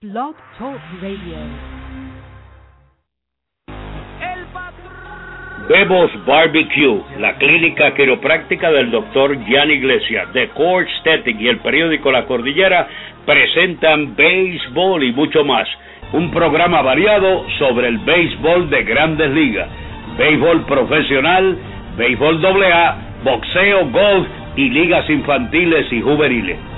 [0.00, 1.38] Blog Talk Radio.
[5.68, 12.12] Bebos Barbecue, la clínica quiropráctica del doctor Jan Iglesias, The Core Aesthetic y el periódico
[12.12, 12.86] La Cordillera
[13.26, 15.66] presentan béisbol y mucho más.
[16.12, 19.68] Un programa variado sobre el béisbol de grandes ligas,
[20.16, 21.58] béisbol profesional,
[21.96, 26.77] béisbol AA, boxeo, golf y ligas infantiles y juveniles.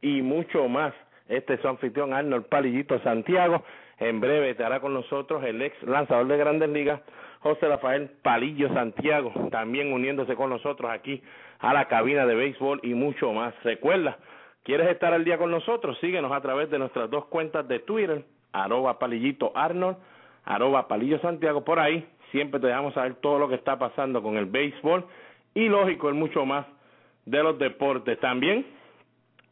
[0.00, 0.92] y mucho más.
[1.28, 3.62] Este es su anfitrión Arnold Palillito Santiago.
[3.98, 7.00] En breve estará con nosotros el ex lanzador de Grandes Ligas,
[7.40, 11.22] José Rafael Palillo Santiago, también uniéndose con nosotros aquí
[11.58, 13.54] a la cabina de béisbol y mucho más.
[13.62, 14.18] Recuerda,
[14.64, 15.98] ¿quieres estar al día con nosotros?
[16.00, 19.98] Síguenos a través de nuestras dos cuentas de Twitter, arroba palillito Arnold,
[20.44, 24.36] arroba palillo Santiago, por ahí siempre te dejamos saber todo lo que está pasando con
[24.36, 25.04] el béisbol
[25.54, 26.66] y lógico, el mucho más
[27.26, 28.18] de los deportes.
[28.20, 28.64] También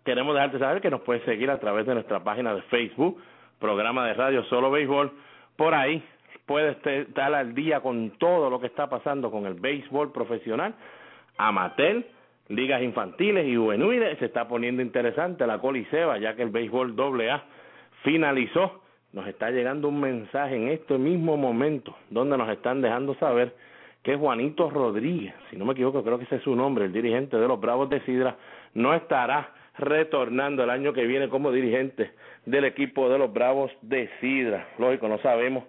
[0.09, 3.21] queremos dejarte saber que nos puedes seguir a través de nuestra página de Facebook,
[3.59, 5.13] programa de radio Solo Béisbol,
[5.55, 6.03] por ahí
[6.47, 10.75] puede estar al día con todo lo que está pasando con el béisbol profesional,
[11.37, 12.03] amateur,
[12.49, 14.19] ligas infantiles y juveniles.
[14.19, 17.45] Se está poniendo interesante la coliseba, ya que el béisbol doble A
[18.03, 18.81] finalizó.
[19.13, 23.55] Nos está llegando un mensaje en este mismo momento, donde nos están dejando saber
[24.03, 27.37] que Juanito Rodríguez, si no me equivoco, creo que ese es su nombre, el dirigente
[27.37, 28.37] de los Bravos de Sidra,
[28.73, 32.11] no estará retornando el año que viene como dirigente
[32.45, 34.69] del equipo de los Bravos de Sidra.
[34.79, 35.65] Lógico, no sabemos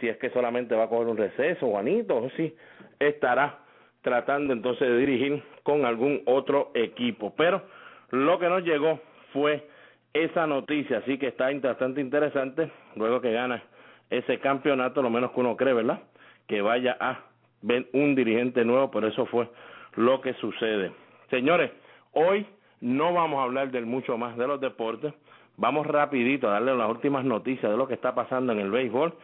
[0.00, 2.54] si es que solamente va a coger un receso, Juanito, o si
[2.98, 3.58] estará
[4.02, 7.34] tratando entonces de dirigir con algún otro equipo.
[7.36, 7.62] Pero
[8.10, 9.00] lo que nos llegó
[9.32, 9.66] fue
[10.12, 13.62] esa noticia, así que está bastante interesante, luego que gana
[14.10, 16.00] ese campeonato, lo menos que uno cree, ¿verdad?
[16.46, 17.20] Que vaya a
[17.62, 19.48] ver un dirigente nuevo, pero eso fue
[19.96, 20.92] lo que sucede.
[21.30, 21.70] Señores,
[22.12, 22.46] hoy
[22.84, 25.14] no vamos a hablar del mucho más de los deportes,
[25.56, 29.14] vamos rapidito a darle las últimas noticias de lo que está pasando en el béisbol,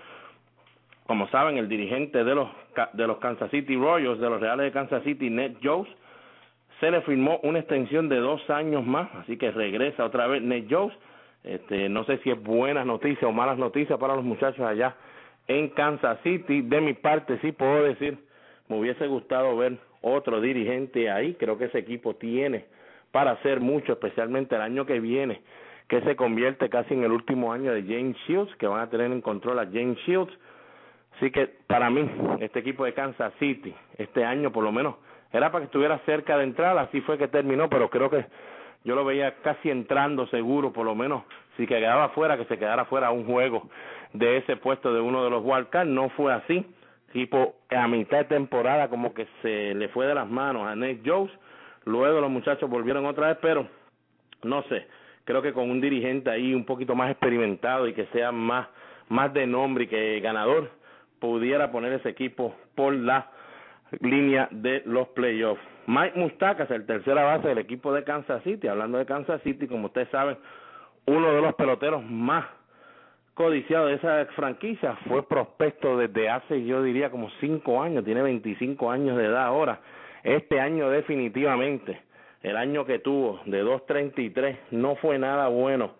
[1.06, 2.48] como saben, el dirigente de los,
[2.94, 5.90] de los Kansas City Royals, de los Reales de Kansas City, Ned Jones,
[6.78, 10.64] se le firmó una extensión de dos años más, así que regresa otra vez Ned
[10.70, 10.96] Jones.
[11.44, 14.94] Este, no sé si es buenas noticias o malas noticias para los muchachos allá
[15.48, 16.62] en Kansas City.
[16.62, 18.16] De mi parte, sí puedo decir,
[18.68, 21.34] me hubiese gustado ver otro dirigente ahí.
[21.34, 22.64] Creo que ese equipo tiene
[23.12, 25.40] para hacer mucho, especialmente el año que viene,
[25.88, 29.10] que se convierte casi en el último año de James Shields, que van a tener
[29.10, 30.32] en control a James Shields.
[31.16, 32.08] Así que para mí,
[32.40, 34.94] este equipo de Kansas City, este año por lo menos,
[35.32, 38.24] era para que estuviera cerca de entrar, así fue que terminó, pero creo que
[38.84, 41.24] yo lo veía casi entrando seguro, por lo menos,
[41.56, 43.68] si quedaba fuera, que se quedara fuera un juego
[44.12, 46.64] de ese puesto de uno de los wildcards, no fue así,
[47.12, 51.02] tipo a mitad de temporada como que se le fue de las manos a Nate
[51.04, 51.30] Jones,
[51.84, 53.68] luego los muchachos volvieron otra vez, pero
[54.42, 54.86] no sé,
[55.24, 58.68] creo que con un dirigente ahí un poquito más experimentado y que sea más,
[59.08, 60.70] más de nombre y que ganador,
[61.18, 63.30] pudiera poner ese equipo por la
[64.00, 65.62] línea de los playoffs.
[65.86, 69.86] Mike Mustacas, el tercera base del equipo de Kansas City, hablando de Kansas City, como
[69.86, 70.36] ustedes saben,
[71.06, 72.46] uno de los peloteros más
[73.34, 78.90] codiciados de esa franquicia, fue prospecto desde hace, yo diría, como cinco años, tiene 25
[78.90, 79.80] años de edad ahora.
[80.22, 82.00] Este año definitivamente,
[82.42, 85.92] el año que tuvo de 2.33, no fue nada bueno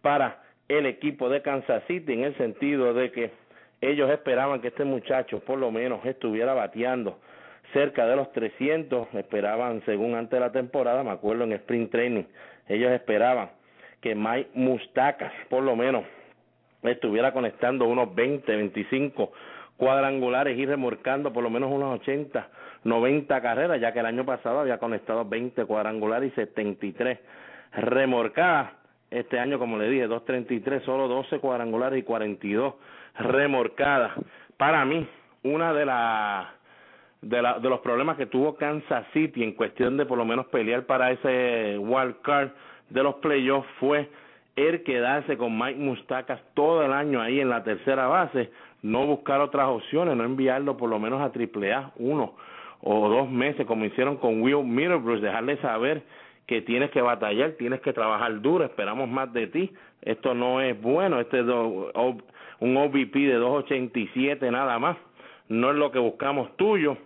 [0.00, 3.32] para el equipo de Kansas City en el sentido de que
[3.80, 7.18] ellos esperaban que este muchacho por lo menos estuviera bateando
[7.72, 12.24] cerca de los 300, esperaban según antes de la temporada, me acuerdo en Spring Training,
[12.68, 13.50] ellos esperaban
[14.00, 16.04] que Mike Mustacas por lo menos
[16.82, 19.32] estuviera conectando unos 20, 25
[19.76, 22.48] cuadrangulares y remorcando por lo menos unos 80,
[22.84, 27.18] 90 carreras, ya que el año pasado había conectado 20 cuadrangulares y 73
[27.72, 28.72] remorcadas.
[29.10, 32.74] este año, como le dije, 233, solo 12 cuadrangulares y 42
[33.18, 34.12] remorcadas.
[34.56, 35.06] Para mí,
[35.42, 36.48] una de las
[37.22, 40.46] de, la, de los problemas que tuvo Kansas City en cuestión de por lo menos
[40.46, 42.50] pelear para ese wild card
[42.90, 44.08] de los playoffs fue
[44.54, 48.50] el quedarse con Mike Mustacas todo el año ahí en la tercera base,
[48.82, 52.34] no buscar otras opciones, no enviarlo por lo menos a Triple A uno
[52.82, 56.02] o dos meses como hicieron con Will Middlebrook, dejarle saber
[56.46, 59.72] que tienes que batallar, tienes que trabajar duro, esperamos más de ti,
[60.02, 64.96] esto no es bueno, este es un OVP de 2.87 nada más,
[65.48, 66.96] no es lo que buscamos tuyo,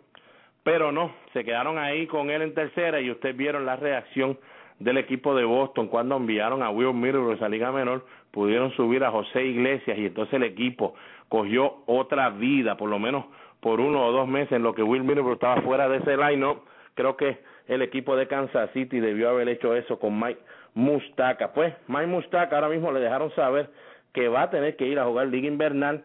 [0.63, 4.39] pero no, se quedaron ahí con él en tercera y ustedes vieron la reacción
[4.79, 9.11] del equipo de Boston cuando enviaron a Will Miller esa liga menor, pudieron subir a
[9.11, 10.95] José Iglesias y entonces el equipo
[11.29, 13.25] cogió otra vida, por lo menos
[13.63, 16.57] por uno o dos meses en lo que Will Miller estaba fuera de ese line
[16.95, 17.39] creo que
[17.69, 20.41] el equipo de Kansas City debió haber hecho eso con Mike
[20.75, 21.53] Mustaca.
[21.53, 23.71] Pues Mike Mustaca ahora mismo le dejaron saber
[24.13, 26.03] que va a tener que ir a jugar liga invernal,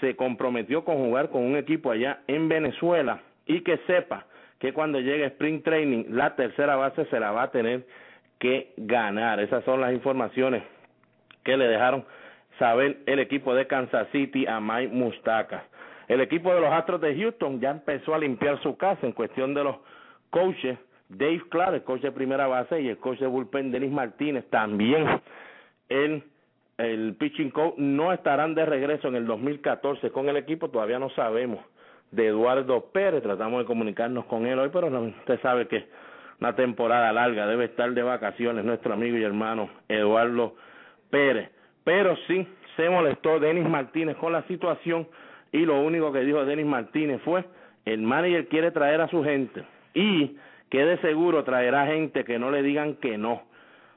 [0.00, 4.26] se comprometió con jugar con un equipo allá en Venezuela y que sepa
[4.60, 7.86] que cuando llegue Spring Training la tercera base se la va a tener
[8.38, 9.40] que ganar.
[9.40, 10.62] Esas son las informaciones
[11.42, 12.04] que le dejaron
[12.60, 15.64] saber el equipo de Kansas City a Mike Mustaca.
[16.08, 19.54] El equipo de los Astros de Houston ya empezó a limpiar su casa en cuestión
[19.54, 19.76] de los
[20.30, 20.78] coaches.
[21.08, 25.20] Dave Clark, el coach de primera base, y el coach de bullpen, Denis Martínez, también
[25.88, 26.24] el,
[26.78, 31.10] el pitching coach, no estarán de regreso en el 2014 con el equipo, todavía no
[31.10, 31.60] sabemos
[32.10, 33.22] de Eduardo Pérez.
[33.22, 35.86] Tratamos de comunicarnos con él hoy, pero usted sabe que
[36.40, 40.54] una temporada larga debe estar de vacaciones nuestro amigo y hermano Eduardo
[41.10, 41.50] Pérez.
[41.84, 42.46] Pero sí
[42.76, 45.06] se molestó Denis Martínez con la situación
[45.54, 47.44] y lo único que dijo Denis Martínez fue
[47.86, 49.64] el manager quiere traer a su gente
[49.94, 50.36] y
[50.68, 53.42] que de seguro traerá gente que no le digan que no.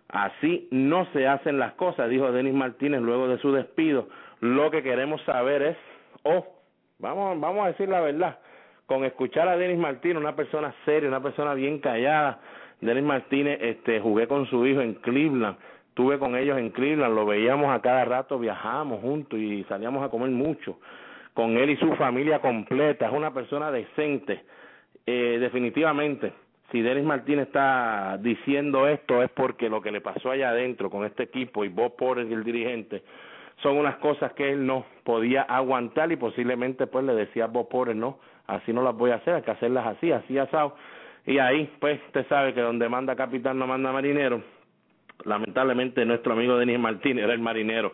[0.07, 4.07] Así no se hacen las cosas, dijo Denis Martínez luego de su despido.
[4.39, 5.77] Lo que queremos saber es,
[6.23, 6.45] oh,
[6.99, 8.39] Vamos, vamos a decir la verdad.
[8.87, 12.39] Con escuchar a Denis Martínez, una persona seria, una persona bien callada.
[12.81, 15.57] Denis Martínez, este, jugué con su hijo en Cleveland,
[15.89, 20.09] estuve con ellos en Cleveland, lo veíamos a cada rato, viajamos juntos y salíamos a
[20.09, 20.79] comer mucho.
[21.37, 24.41] Con él y su familia completa, es una persona decente.
[25.05, 26.33] Eh, definitivamente,
[26.71, 31.05] si Denis Martínez está diciendo esto es porque lo que le pasó allá adentro con
[31.05, 33.03] este equipo y Bob Porter el dirigente
[33.61, 37.69] son unas cosas que él no podía aguantar y posiblemente pues le decía a Bob
[37.69, 38.17] Porter, no,
[38.47, 40.75] así no las voy a hacer, hay que hacerlas así, así asado.
[41.27, 44.41] Y ahí pues usted sabe que donde manda capitán no manda marinero.
[45.23, 47.93] Lamentablemente nuestro amigo Denis Martínez era el marinero.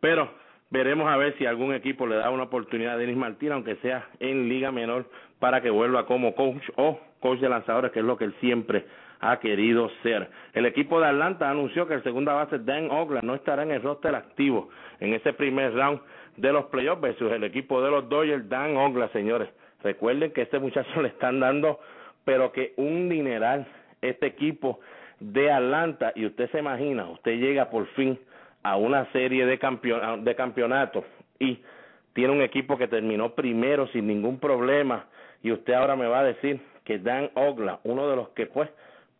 [0.00, 0.39] Pero
[0.70, 4.08] veremos a ver si algún equipo le da una oportunidad a Denis Martínez, aunque sea
[4.20, 5.06] en liga menor,
[5.38, 8.84] para que vuelva como coach o coach de lanzadores, que es lo que él siempre
[9.20, 10.30] ha querido ser.
[10.54, 13.82] El equipo de Atlanta anunció que el segunda base Dan Ogla no estará en el
[13.82, 16.00] roster activo en ese primer round
[16.36, 19.50] de los playoffs versus el equipo de los Dodgers, Dan Ogla, señores.
[19.82, 21.80] Recuerden que este muchacho le están dando,
[22.24, 23.66] pero que un dineral,
[24.00, 24.80] este equipo
[25.18, 28.18] de Atlanta, y usted se imagina, usted llega por fin
[28.62, 31.04] a una serie de, campeon de campeonatos
[31.38, 31.60] y
[32.12, 35.06] tiene un equipo que terminó primero sin ningún problema,
[35.42, 38.68] y usted ahora me va a decir que Dan Ogla, uno de los que pues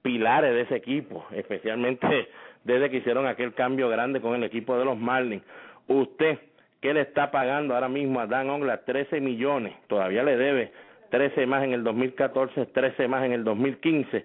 [0.03, 2.29] pilares de ese equipo, especialmente
[2.65, 5.43] desde que hicieron aquel cambio grande con el equipo de los Marlins.
[5.89, 6.39] Usted,
[6.81, 8.85] ¿qué le está pagando ahora mismo a Dan Ongla?
[8.85, 10.73] 13 millones, todavía le debe
[11.11, 14.25] 13 más en el 2014, 13 más en el 2015.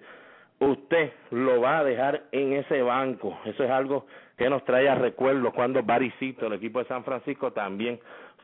[0.58, 3.38] Usted lo va a dejar en ese banco.
[3.44, 7.52] Eso es algo que nos trae a recuerdo cuando Baricito, el equipo de San Francisco,
[7.52, 8.00] también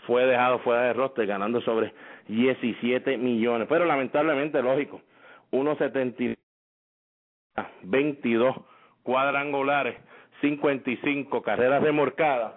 [0.07, 1.93] fue dejado fuera de roster ganando sobre
[2.29, 3.67] 17 millones.
[3.69, 5.01] Pero lamentablemente, lógico,
[5.53, 6.37] 1.70
[7.83, 8.57] 22
[9.03, 9.97] cuadrangulares,
[10.41, 12.55] 55 carreras remorcadas,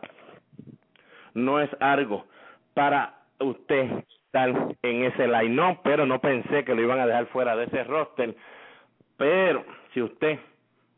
[1.33, 2.25] no es algo
[2.73, 4.49] para usted estar
[4.81, 8.35] en ese line, pero no pensé que lo iban a dejar fuera de ese roster,
[9.17, 10.39] pero si usted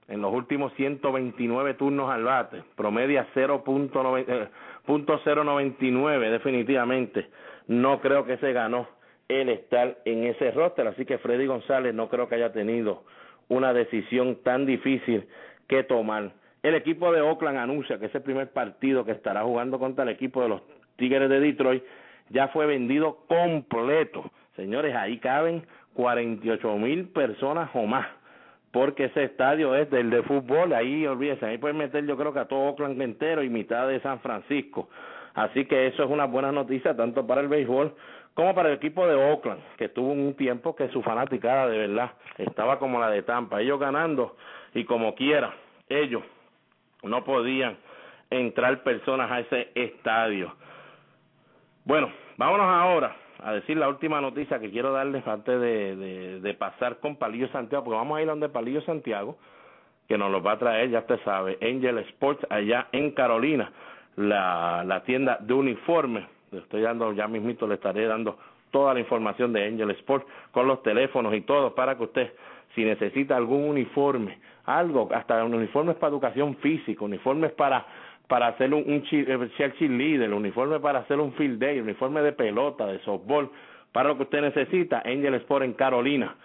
[0.07, 7.27] en los últimos 129 turnos al bate promedia 0.099 eh, definitivamente,
[7.67, 8.87] no creo que se ganó
[9.27, 13.03] el estar en ese roster, así que Freddy González no creo que haya tenido
[13.49, 15.27] una decisión tan difícil
[15.67, 16.31] que tomar.
[16.63, 20.41] El equipo de Oakland anuncia que ese primer partido que estará jugando contra el equipo
[20.41, 20.61] de los
[20.95, 21.83] Tigres de Detroit
[22.29, 24.31] ya fue vendido completo.
[24.55, 25.65] Señores, ahí caben
[25.97, 28.07] 48 mil personas o más,
[28.71, 32.39] porque ese estadio es del de fútbol, ahí olvídense, ahí pueden meter yo creo que
[32.39, 34.89] a todo Oakland entero y mitad de San Francisco.
[35.33, 37.95] Así que eso es una buena noticia tanto para el béisbol
[38.35, 42.11] como para el equipo de Oakland, que tuvo un tiempo que su fanaticada de verdad
[42.37, 44.37] estaba como la de Tampa, ellos ganando
[44.75, 45.51] y como quiera,
[45.89, 46.21] ellos
[47.01, 47.75] no podían
[48.29, 50.53] entrar personas a ese estadio.
[51.85, 56.97] Bueno, vámonos ahora a decir la última noticia que quiero darles antes de, de, pasar
[56.97, 59.37] con Palillo Santiago, porque vamos a ir a donde Palillo Santiago,
[60.07, 63.71] que nos lo va a traer, ya usted sabe, Angel Sports allá en Carolina,
[64.15, 66.25] la, la tienda de uniformes.
[66.51, 68.37] Le estoy dando, ya mismito le estaré dando
[68.71, 72.33] toda la información de Angel Sports con los teléfonos y todo para que usted,
[72.73, 77.85] si necesita algún uniforme, algo, hasta uniformes para educación física, uniformes para
[78.27, 82.85] para hacer un, un Chelsea Leader, uniforme para hacer un field day, uniforme de pelota,
[82.85, 83.49] de softball,
[83.91, 86.35] para lo que usted necesita, Angel Sport en Carolina.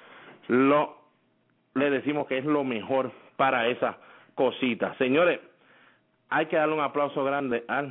[0.48, 1.02] Lo
[1.74, 3.96] le decimos que es lo mejor para esa
[4.34, 4.94] cosita.
[4.98, 5.40] Señores,
[6.28, 7.84] hay que darle un aplauso grande a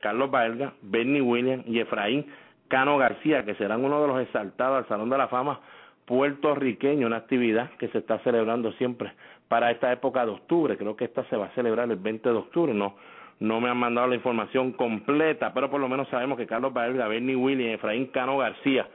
[0.00, 2.26] Carlos Baelga, Bernie Williams y Efraín
[2.68, 5.60] Cano García, que serán uno de los exaltados al Salón de la Fama
[6.06, 9.12] puertorriqueño, una actividad que se está celebrando siempre
[9.48, 10.76] para esta época de octubre.
[10.76, 12.94] Creo que esta se va a celebrar el 20 de octubre, no
[13.40, 17.08] no me han mandado la información completa, pero por lo menos sabemos que Carlos Baelga,
[17.08, 18.86] Bernie Williams Efraín Cano García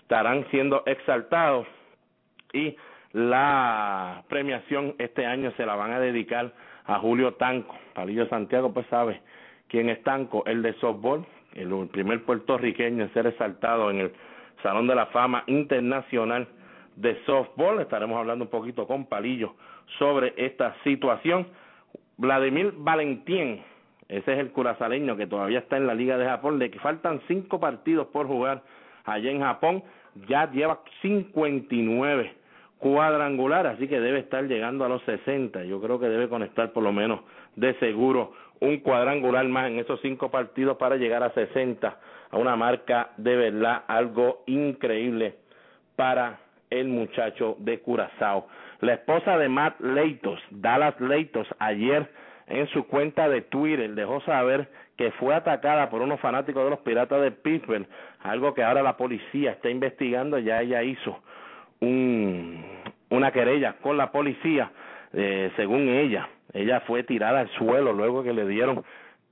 [0.00, 1.66] estarán siendo exaltados
[2.52, 2.76] y
[3.12, 6.52] la premiación este año se la van a dedicar
[6.86, 7.74] a Julio Tanco.
[7.94, 9.20] Palillo Santiago, pues sabe
[9.68, 11.24] quién es Tanco, el de softball,
[11.54, 14.12] el primer puertorriqueño en ser exaltado en el
[14.62, 16.48] Salón de la Fama Internacional
[16.96, 17.80] de Softball.
[17.80, 19.54] Estaremos hablando un poquito con Palillo
[19.98, 21.46] sobre esta situación.
[22.16, 23.62] Vladimir Valentín,
[24.08, 27.58] ese es el curazaleño que todavía está en la Liga de Japón, que faltan cinco
[27.58, 28.62] partidos por jugar
[29.04, 29.82] allá en Japón,
[30.28, 32.34] ya lleva 59
[32.78, 35.64] cuadrangular, así que debe estar llegando a los 60.
[35.64, 37.20] Yo creo que debe conectar por lo menos
[37.56, 41.98] de seguro un cuadrangular más en esos cinco partidos para llegar a 60,
[42.30, 45.36] a una marca de verdad algo increíble
[45.96, 48.48] para el muchacho de Curazao.
[48.80, 52.08] La esposa de Matt Leitos, Dallas Leitos, ayer
[52.46, 53.94] en su cuenta de Twitter.
[53.94, 57.86] Dejó saber que fue atacada por unos fanáticos de los Piratas de Pittsburgh,
[58.20, 61.20] algo que ahora la policía está investigando, ya ella hizo
[61.80, 62.64] un,
[63.10, 64.70] una querella con la policía,
[65.12, 68.84] eh, según ella, ella fue tirada al suelo luego que le dieron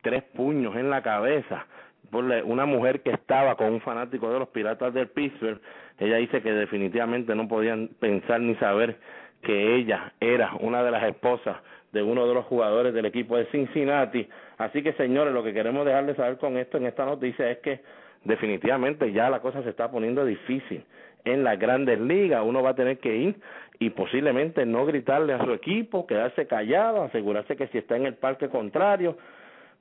[0.02, 1.66] tres puños en la cabeza
[2.10, 5.60] por una mujer que estaba con un fanático de los Piratas de Pittsburgh,
[5.98, 8.98] ella dice que definitivamente no podían pensar ni saber
[9.42, 11.56] que ella era una de las esposas
[11.92, 14.26] de uno de los jugadores del equipo de Cincinnati.
[14.58, 17.80] Así que, señores, lo que queremos dejarles saber con esto en esta noticia es que
[18.24, 20.84] definitivamente ya la cosa se está poniendo difícil
[21.24, 22.42] en las grandes ligas.
[22.44, 23.36] Uno va a tener que ir
[23.78, 28.14] y posiblemente no gritarle a su equipo, quedarse callado, asegurarse que si está en el
[28.14, 29.16] parque contrario,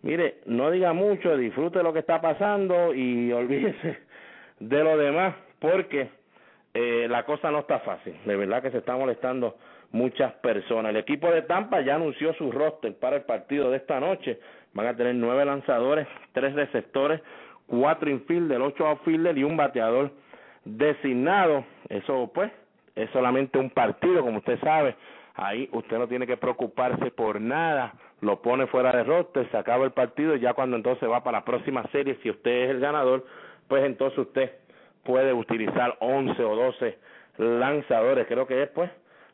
[0.01, 3.99] mire, no diga mucho, disfrute lo que está pasando y olvídese
[4.59, 6.09] de lo demás, porque
[6.73, 8.15] eh, la cosa no está fácil.
[8.25, 9.55] De verdad que se está molestando
[9.91, 10.91] muchas personas.
[10.91, 14.39] El equipo de Tampa ya anunció su roster para el partido de esta noche.
[14.73, 17.21] Van a tener nueve lanzadores, tres receptores,
[17.67, 20.11] cuatro infielders, ocho outfielders y un bateador
[20.63, 21.65] designado.
[21.89, 22.51] Eso, pues,
[22.95, 24.95] es solamente un partido, como usted sabe.
[25.35, 27.93] Ahí usted no tiene que preocuparse por nada.
[28.21, 31.39] Lo pone fuera de roster, se acaba el partido y ya cuando entonces va para
[31.39, 33.25] la próxima serie, si usted es el ganador,
[33.67, 34.51] pues entonces usted
[35.03, 36.99] puede utilizar once o doce
[37.37, 38.27] lanzadores.
[38.27, 38.91] Creo que después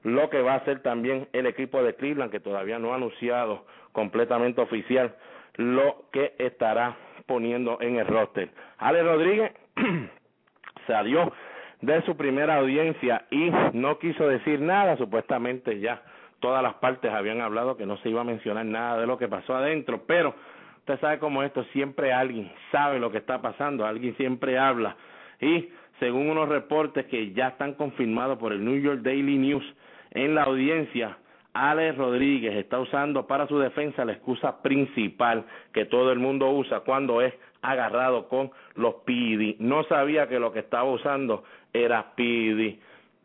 [0.07, 3.65] lo que va a hacer también el equipo de Cleveland, que todavía no ha anunciado
[3.91, 5.13] completamente oficial
[5.55, 6.95] lo que estará
[7.25, 8.49] poniendo en el roster.
[8.77, 9.51] Ale Rodríguez
[10.87, 11.33] salió
[11.81, 16.01] de su primera audiencia y no quiso decir nada, supuestamente ya
[16.39, 19.27] todas las partes habían hablado que no se iba a mencionar nada de lo que
[19.27, 20.33] pasó adentro, pero
[20.79, 24.95] usted sabe cómo esto, siempre alguien sabe lo que está pasando, alguien siempre habla
[25.41, 29.65] y según unos reportes que ya están confirmados por el New York Daily News,
[30.17, 31.17] en la audiencia,
[31.53, 36.79] Alex Rodríguez está usando para su defensa la excusa principal que todo el mundo usa
[36.79, 39.57] cuando es agarrado con los PD.
[39.59, 42.79] No sabía que lo que estaba usando era PD.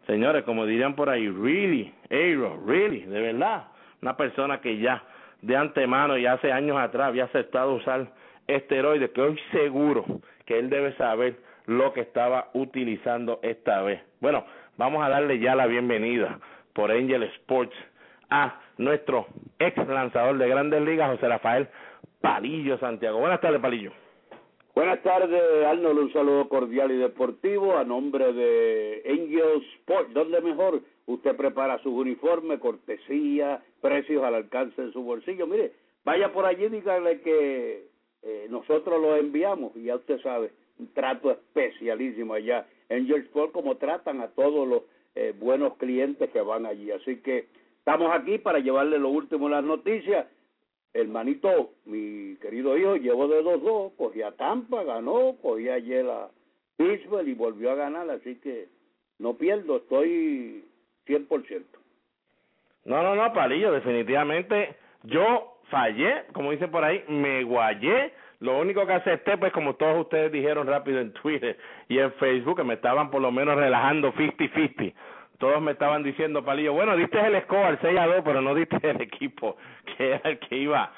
[0.07, 3.69] Señores, como dirían por ahí, really, Aero, really, de verdad.
[4.03, 5.03] Una persona que ya
[5.41, 8.13] de antemano y hace años atrás había aceptado usar
[8.47, 10.05] esteroides, que hoy seguro
[10.45, 14.03] que él debe saber lo que estaba utilizando esta vez.
[14.21, 14.45] Bueno,
[14.77, 16.39] vamos a darle ya la bienvenida
[16.73, 17.75] por Angel Sports
[18.31, 19.27] a nuestro
[19.59, 21.69] ex lanzador de grandes ligas, José Rafael
[22.21, 23.19] Palillo Santiago.
[23.19, 23.93] Buenas tardes, Palillo.
[24.75, 25.99] Buenas tardes, Arnold.
[25.99, 30.15] Un saludo cordial y deportivo a nombre de Angel Sports.
[30.15, 35.47] ¿Dónde mejor usted prepara su uniforme, cortesía, precios al alcance de su bolsillo?
[35.47, 35.73] Mire,
[36.05, 37.87] vaya por allí y dígale que
[38.23, 42.67] eh, nosotros lo enviamos y ya usted sabe, un trato especialísimo allá.
[42.89, 44.83] Angel Sports, como tratan a todos los
[45.15, 46.91] eh, buenos clientes que van allí.
[46.91, 47.47] Así que
[47.79, 50.27] estamos aquí para llevarle lo último las noticias.
[50.95, 56.29] hermanito, mi querido hijo, llevó de 2-2, cogía Tampa, ganó, cogía ayer a
[56.77, 58.69] Pittsburgh y volvió a ganar, así que
[59.19, 60.65] no pierdo, estoy
[61.07, 61.65] 100%.
[62.85, 68.13] No, no, no, Palillo, definitivamente yo fallé, como dicen por ahí, me guayé.
[68.43, 71.57] Lo único que acepté, pues como todos ustedes dijeron rápido en Twitter
[71.89, 74.93] y en Facebook, que me estaban por lo menos relajando 50-50.
[75.39, 78.53] Todos me estaban diciendo, Palillo, bueno, diste el score al 6 a 2, pero no
[78.57, 79.57] diste el equipo
[79.87, 80.91] que era el que iba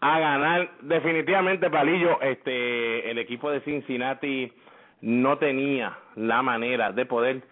[0.00, 0.70] a ganar.
[0.82, 4.52] Definitivamente, Palillo, este, el equipo de Cincinnati
[5.00, 7.42] no tenía la manera de poder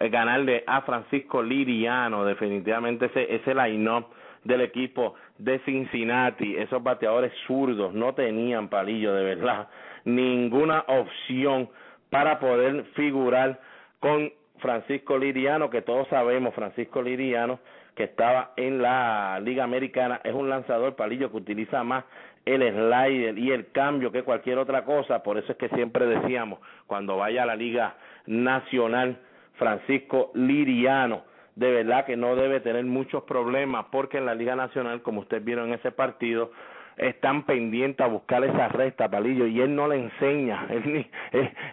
[0.00, 4.04] eh, ganarle a Francisco Liriano, definitivamente ese, ese line-up
[4.44, 9.68] del equipo de Cincinnati, esos bateadores zurdos no tenían palillo de verdad,
[10.04, 11.68] ninguna opción
[12.10, 13.60] para poder figurar
[14.00, 17.58] con Francisco Liriano, que todos sabemos, Francisco Liriano,
[17.94, 22.04] que estaba en la Liga Americana, es un lanzador palillo que utiliza más
[22.44, 26.60] el slider y el cambio que cualquier otra cosa, por eso es que siempre decíamos,
[26.86, 27.94] cuando vaya a la Liga
[28.26, 29.18] Nacional,
[29.54, 31.22] Francisco Liriano,
[31.56, 35.44] de verdad que no debe tener muchos problemas porque en la Liga Nacional, como ustedes
[35.44, 36.50] vieron en ese partido,
[36.96, 41.06] están pendientes a buscar esa recta, Palillo, y él no le enseña, él,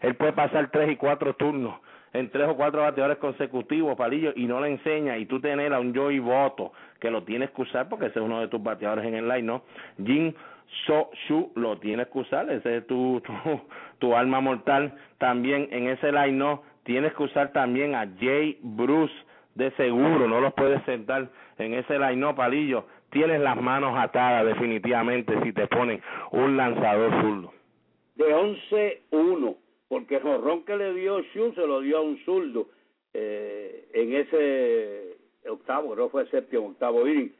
[0.02, 1.76] él, puede pasar tres y cuatro turnos
[2.12, 5.80] en tres o cuatro bateadores consecutivos, Palillo, y no le enseña, y tú tener a
[5.80, 9.06] un Joey Voto, que lo tienes que usar porque ese es uno de tus bateadores
[9.06, 9.64] en el line, ¿no?
[10.04, 10.34] Jim
[10.86, 13.62] So Shu lo tienes que usar, ese es tu, tu,
[14.00, 16.64] tu alma mortal también en ese line, ¿no?
[16.84, 19.14] Tienes que usar también a Jay Bruce,
[19.60, 22.86] de seguro, no los puedes sentar en ese line, Palillo.
[23.12, 26.02] Tienes las manos atadas definitivamente si te ponen
[26.32, 27.54] un lanzador zurdo.
[28.16, 28.36] De
[29.12, 29.56] 11-1,
[29.88, 32.68] porque el jorrón que le dio Shu se lo dio a un zurdo
[33.14, 35.18] eh, en ese
[35.50, 37.34] octavo, no fue séptimo, octavo inning,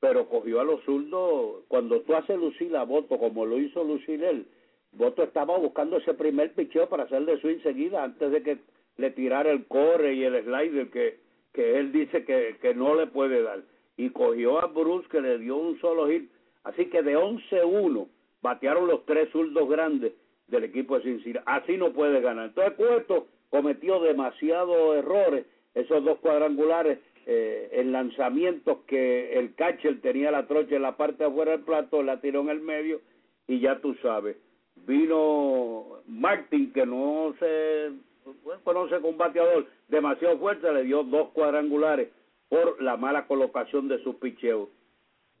[0.00, 1.64] pero cogió a los zurdos.
[1.68, 4.46] Cuando tú haces lucir la Voto, como lo hizo lucir él,
[4.92, 8.58] Voto estaba buscando ese primer picheo para hacerle su enseguida antes de que
[8.96, 11.25] le tirara el core y el slider que
[11.56, 13.62] que él dice que, que no le puede dar.
[13.96, 16.30] Y cogió a Bruce que le dio un solo hit.
[16.64, 18.06] Así que de 11-1
[18.42, 20.12] batearon los tres zurdos grandes
[20.48, 21.44] del equipo de Cincinnati.
[21.46, 22.48] Así no puede ganar.
[22.48, 25.46] Entonces Puerto cometió demasiados errores.
[25.74, 31.24] Esos dos cuadrangulares eh, en lanzamientos que el catcher tenía la trocha en la parte
[31.24, 33.00] de afuera del plato, la tiró en el medio
[33.48, 34.36] y ya tú sabes.
[34.86, 37.92] Vino Martin que no se
[38.64, 42.08] conoce con un bateador demasiado fuerte, le dio dos cuadrangulares
[42.48, 44.68] por la mala colocación de su picheo.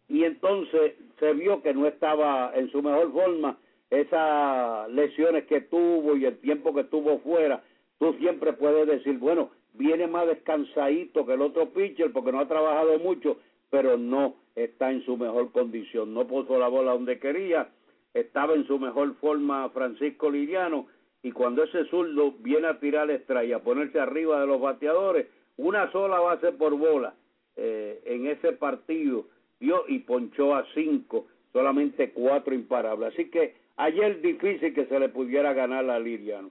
[0.08, 3.58] Y entonces se vio que no estaba en su mejor forma,
[3.90, 7.62] esas lesiones que tuvo y el tiempo que estuvo fuera,
[7.98, 12.48] tú siempre puedes decir, bueno, viene más descansadito que el otro pitcher porque no ha
[12.48, 13.38] trabajado mucho,
[13.70, 17.68] pero no está en su mejor condición, no puso la bola donde quería,
[18.14, 20.86] estaba en su mejor forma Francisco Liriano
[21.26, 25.26] y cuando ese zurdo viene a tirar extra y a ponerse arriba de los bateadores,
[25.56, 27.14] una sola base por bola
[27.56, 29.24] eh, en ese partido
[29.58, 33.12] dio y ponchó a cinco, solamente cuatro imparables.
[33.12, 36.50] Así que ayer difícil que se le pudiera ganar a Liriano.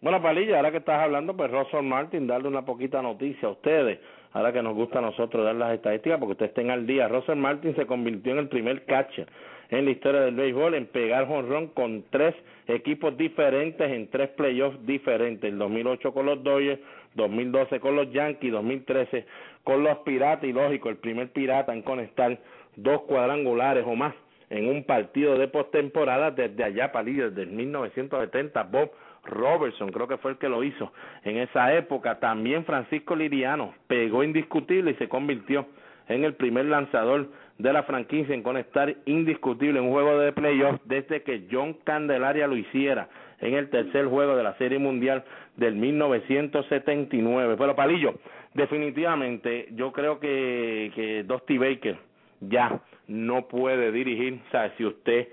[0.00, 3.98] Bueno, Palilla, ahora que estás hablando, pues Russell Martin, darle una poquita noticia a ustedes,
[4.34, 7.08] ahora que nos gusta a nosotros dar las estadísticas, porque ustedes estén al día.
[7.08, 9.26] Russell Martin se convirtió en el primer catcher
[9.70, 12.34] en la historia del béisbol en pegar jonrón con tres
[12.66, 16.80] equipos diferentes en tres playoffs diferentes, el 2008 con los Dodgers,
[17.14, 19.26] 2012 con los Yankees, 2013
[19.64, 20.44] con los Piratas.
[20.44, 22.38] Y lógico, el primer Pirata en conectar
[22.76, 24.14] dos cuadrangulares o más
[24.50, 28.90] en un partido de postemporada desde allá para desde el 1970 Bob
[29.24, 30.92] Robertson creo que fue el que lo hizo
[31.24, 32.18] en esa época.
[32.18, 35.66] También Francisco Liriano pegó indiscutible y se convirtió
[36.08, 40.80] en el primer lanzador de la franquicia en conectar indiscutible en un juego de playoff
[40.84, 43.08] desde que John Candelaria lo hiciera
[43.40, 45.24] en el tercer juego de la Serie Mundial
[45.56, 47.56] del 1979.
[47.58, 48.14] Pero Palillo,
[48.54, 51.98] definitivamente yo creo que, que Dusty Baker
[52.40, 55.28] ya no puede dirigir, o sea, si usted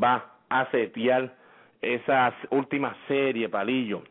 [0.00, 1.34] va a setear
[1.80, 4.02] esa última serie, Palillo,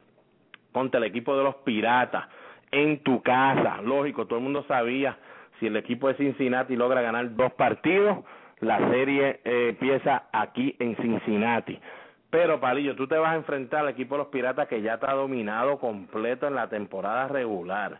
[0.71, 2.25] contra el equipo de los Piratas,
[2.71, 5.17] en tu casa, lógico, todo el mundo sabía
[5.59, 8.19] si el equipo de Cincinnati logra ganar dos partidos,
[8.61, 11.79] la serie eh, empieza aquí en Cincinnati.
[12.29, 15.13] Pero, Palillo, tú te vas a enfrentar al equipo de los Piratas que ya está
[15.13, 17.99] dominado completo en la temporada regular.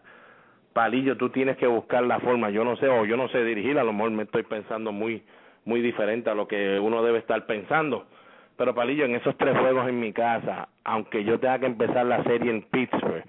[0.73, 2.51] Palillo, tú tienes que buscar la forma.
[2.51, 5.23] Yo no sé, o yo no sé dirigir, a lo mejor me estoy pensando muy,
[5.65, 8.05] muy diferente a lo que uno debe estar pensando.
[8.55, 12.23] Pero, Palillo, en esos tres juegos en mi casa, aunque yo tenga que empezar la
[12.23, 13.23] serie en Pittsburgh,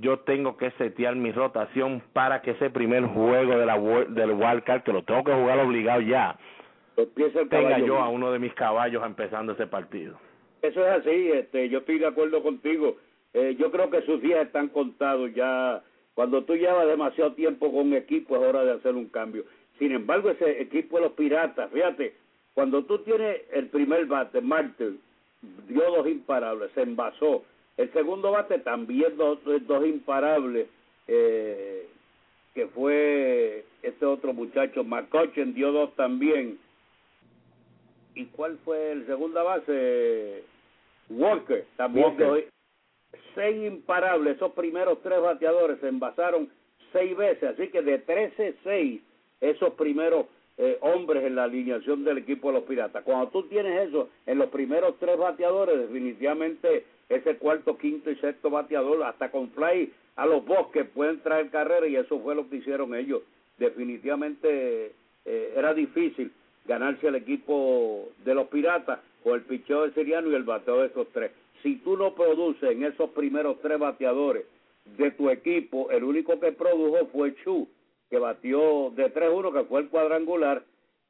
[0.00, 4.82] yo tengo que setear mi rotación para que ese primer juego de la, del Wildcard,
[4.82, 6.38] que lo tengo que jugar obligado ya,
[6.96, 10.18] empieza el tenga caballo yo a uno de mis caballos empezando ese partido.
[10.62, 12.96] Eso es así, este, yo estoy de acuerdo contigo.
[13.32, 15.82] Eh, yo creo que sus días están contados ya.
[16.14, 19.44] Cuando tú llevas demasiado tiempo con un equipo es hora de hacer un cambio.
[19.78, 22.14] Sin embargo, ese equipo de los Piratas, fíjate,
[22.52, 25.00] cuando tú tienes el primer bate, Martin,
[25.68, 27.44] dio dos imparables, se envasó.
[27.76, 30.68] El segundo bate también dos, dos imparables,
[31.08, 31.86] eh,
[32.54, 36.58] que fue este otro muchacho, McCutcheon, dio dos también.
[38.14, 40.44] ¿Y cuál fue el segunda base?
[41.08, 42.26] Walker, también Walker.
[42.26, 42.44] dio
[43.34, 44.36] seis imparables.
[44.36, 46.50] Esos primeros tres bateadores se envasaron
[46.92, 49.00] seis veces, así que de 13-6
[49.40, 50.26] esos primeros
[50.58, 53.02] eh, hombres en la alineación del equipo de los Piratas.
[53.04, 58.48] Cuando tú tienes eso en los primeros tres bateadores, definitivamente ese cuarto, quinto y sexto
[58.48, 62.56] bateador, hasta con fly a los bosques pueden traer carrera y eso fue lo que
[62.56, 63.22] hicieron ellos.
[63.58, 64.92] Definitivamente
[65.24, 66.32] eh, era difícil
[66.64, 70.86] ganarse el equipo de los Piratas con el picheo de Siriano y el bateo de
[70.86, 71.32] esos tres.
[71.62, 74.46] Si tú no produces en esos primeros tres bateadores
[74.96, 77.68] de tu equipo, el único que produjo fue Chu,
[78.08, 80.64] que batió de 3-1, que fue el cuadrangular,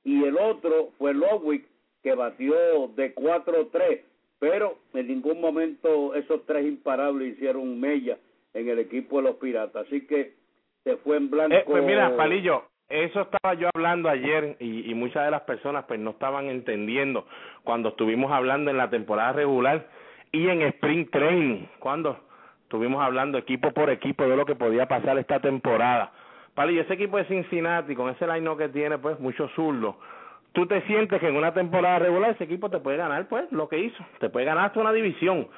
[0.04, 1.66] y el otro fue Lowick,
[2.02, 2.54] que batió
[2.96, 4.00] de 4-3,
[4.40, 8.18] pero en ningún momento esos tres imparables hicieron mella
[8.54, 10.34] en el equipo de los Piratas, así que
[10.82, 11.54] se fue en blanco.
[11.54, 15.84] Eh, pues mira, Palillo, eso estaba yo hablando ayer y, y muchas de las personas
[15.86, 17.26] pues no estaban entendiendo
[17.62, 19.86] cuando estuvimos hablando en la temporada regular
[20.32, 22.18] y en Spring Training, cuando
[22.62, 26.12] estuvimos hablando equipo por equipo de lo que podía pasar esta temporada.
[26.54, 29.96] Palillo, ese equipo de Cincinnati, con ese line que tiene, pues muchos zurdos,
[30.52, 33.68] tú te sientes que en una temporada regular ese equipo te puede ganar, pues, lo
[33.68, 34.04] que hizo.
[34.18, 35.48] Te puede ganar hasta una división.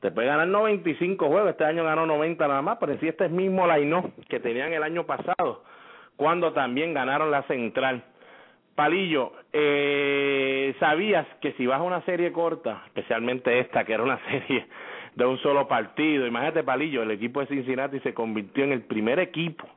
[0.00, 1.50] Te puede ganar 95 juegos.
[1.50, 4.82] Este año ganó 90 nada más, pero si este es mismo line que tenían el
[4.82, 5.62] año pasado,
[6.16, 8.02] cuando también ganaron la central.
[8.74, 14.18] Palillo, eh, ¿sabías que si vas a una serie corta, especialmente esta, que era una
[14.30, 14.66] serie
[15.14, 19.18] de un solo partido, imagínate Palillo, el equipo de Cincinnati se convirtió en el primer
[19.18, 19.68] equipo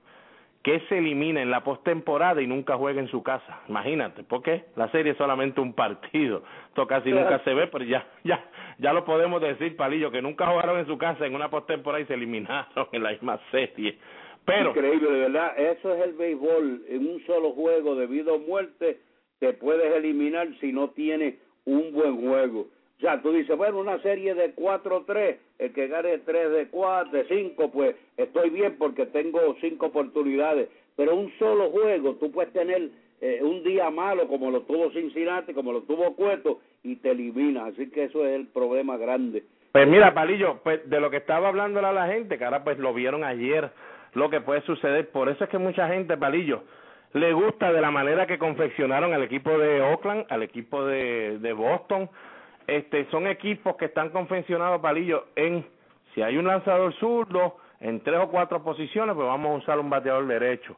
[0.63, 3.61] que se elimina en la postemporada y nunca juega en su casa.
[3.67, 6.43] Imagínate, porque la serie es solamente un partido.
[6.69, 8.43] Esto casi nunca se ve, pero ya, ya,
[8.79, 12.07] ya lo podemos decir, Palillo, que nunca jugaron en su casa en una postemporada y
[12.07, 13.97] se eliminaron en la misma serie.
[14.45, 15.53] Pero Increíble, de verdad.
[15.57, 16.85] Eso es el béisbol.
[16.87, 18.99] En un solo juego de vida o muerte
[19.39, 22.67] te puedes eliminar si no tienes un buen juego.
[22.99, 27.25] Sea, tú dices, bueno, una serie de 4-3, el que gane 3 de 4, de
[27.27, 30.69] 5, pues estoy bien porque tengo 5 oportunidades.
[30.95, 35.53] Pero un solo juego, tú puedes tener eh, un día malo como lo tuvo Cincinnati,
[35.53, 37.73] como lo tuvo Cueto, y te eliminas.
[37.73, 39.43] Así que eso es el problema grande.
[39.71, 42.77] Pues mira, Palillo, pues de lo que estaba hablando a la gente, que ahora pues
[42.77, 43.71] lo vieron ayer,
[44.13, 45.09] lo que puede suceder.
[45.09, 46.63] Por eso es que mucha gente, Palillo,
[47.13, 51.53] le gusta de la manera que confeccionaron al equipo de Oakland, al equipo de, de
[51.53, 52.09] Boston.
[52.67, 55.65] Este, son equipos que están confeccionados, Palillo, en
[56.13, 59.89] si hay un lanzador zurdo, en tres o cuatro posiciones, pues vamos a usar un
[59.89, 60.77] bateador derecho.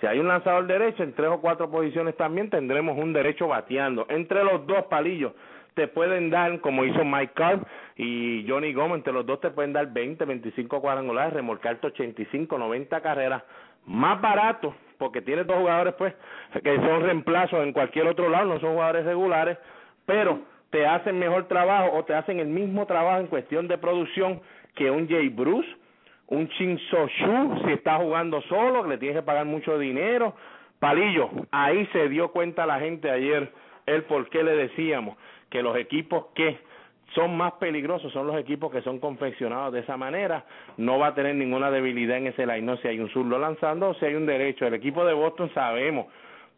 [0.00, 4.06] Si hay un lanzador derecho, en tres o cuatro posiciones también tendremos un derecho bateando.
[4.08, 5.32] Entre los dos palillos
[5.74, 7.66] te pueden dar, como hizo Mike Carr
[7.96, 13.00] y Johnny Gómez, entre los dos te pueden dar 20, 25 cuadrangulares, remolcarte 85, 90
[13.00, 13.42] carreras,
[13.86, 16.14] más barato, porque tienes dos jugadores pues
[16.62, 19.58] que son reemplazos en cualquier otro lado, no son jugadores regulares,
[20.06, 20.40] pero
[20.74, 24.40] te hacen mejor trabajo o te hacen el mismo trabajo en cuestión de producción
[24.74, 25.68] que un Jay Bruce,
[26.26, 30.34] un Chin So Shu, si está jugando solo, que le tienes que pagar mucho dinero.
[30.80, 33.52] Palillo, ahí se dio cuenta la gente ayer
[33.86, 35.16] el por qué le decíamos
[35.48, 36.58] que los equipos que
[37.14, 40.44] son más peligrosos son los equipos que son confeccionados de esa manera.
[40.76, 43.90] No va a tener ninguna debilidad en ese line, no si hay un zurdo lanzando
[43.90, 44.66] o si hay un derecho.
[44.66, 46.06] El equipo de Boston sabemos,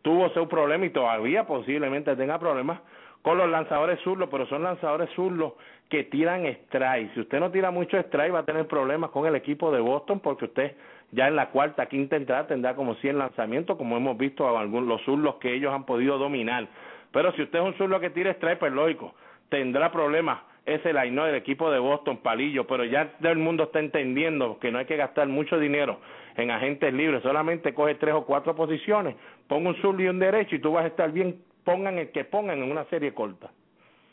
[0.00, 2.80] tuvo su problema y todavía posiblemente tenga problemas
[3.26, 5.54] con los lanzadores zurdos, pero son lanzadores zurdos
[5.88, 7.12] que tiran strike.
[7.12, 10.20] Si usted no tira mucho strike, va a tener problemas con el equipo de Boston
[10.20, 10.76] porque usted
[11.10, 14.86] ya en la cuarta, quinta entrada tendrá como 100 lanzamientos, como hemos visto a algunos
[14.86, 16.68] los zurdos que ellos han podido dominar.
[17.10, 19.12] Pero si usted es un zurdo que tira strike, pues lógico,
[19.48, 23.80] tendrá problemas ese line del equipo de Boston, palillo, pero ya todo el mundo está
[23.80, 25.98] entendiendo que no hay que gastar mucho dinero
[26.36, 29.16] en agentes libres, solamente coge tres o cuatro posiciones,
[29.48, 32.24] ponga un zurdo y un derecho y tú vas a estar bien, pongan el que
[32.24, 33.50] pongan en una serie corta.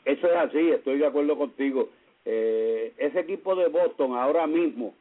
[0.03, 1.89] Eso es así, estoy de acuerdo contigo.
[2.25, 4.95] Eh, ese equipo de Boston ahora mismo,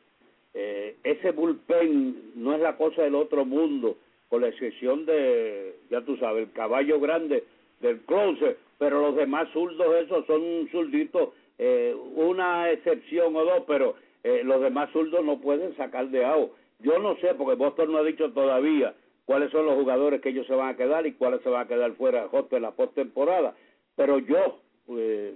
[0.53, 3.97] eh, ese bullpen no es la cosa del otro mundo,
[4.29, 7.43] con la excepción de, ya tú sabes, el caballo grande
[7.81, 13.63] del closer, pero los demás zurdos esos son un zurdito, eh, una excepción o dos,
[13.67, 16.51] pero eh, los demás zurdos no pueden sacar de agua.
[16.81, 20.47] Yo no sé, porque Boston no ha dicho todavía cuáles son los jugadores que ellos
[20.47, 23.55] se van a quedar y cuáles se van a quedar fuera de la postemporada.
[23.97, 25.35] Pero yo eh,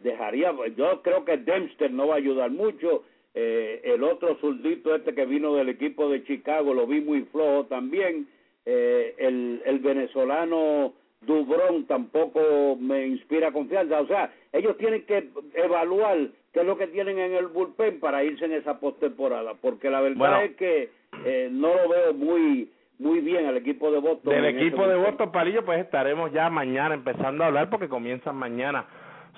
[0.00, 3.04] dejaría, yo creo que Dempster no va a ayudar mucho.
[3.34, 7.66] Eh, el otro zurdito este que vino del equipo de Chicago lo vi muy flojo
[7.66, 8.28] también.
[8.66, 10.92] Eh, el, el venezolano
[11.22, 14.00] Dubrón tampoco me inspira confianza.
[14.00, 18.24] O sea, ellos tienen que evaluar qué es lo que tienen en el bullpen para
[18.24, 20.90] irse en esa postemporada, porque la verdad es que
[21.24, 24.32] eh, no lo veo muy muy bien al equipo de Boston.
[24.32, 28.84] Del equipo de Boston, Palillo, pues estaremos ya mañana empezando a hablar porque comienzan mañana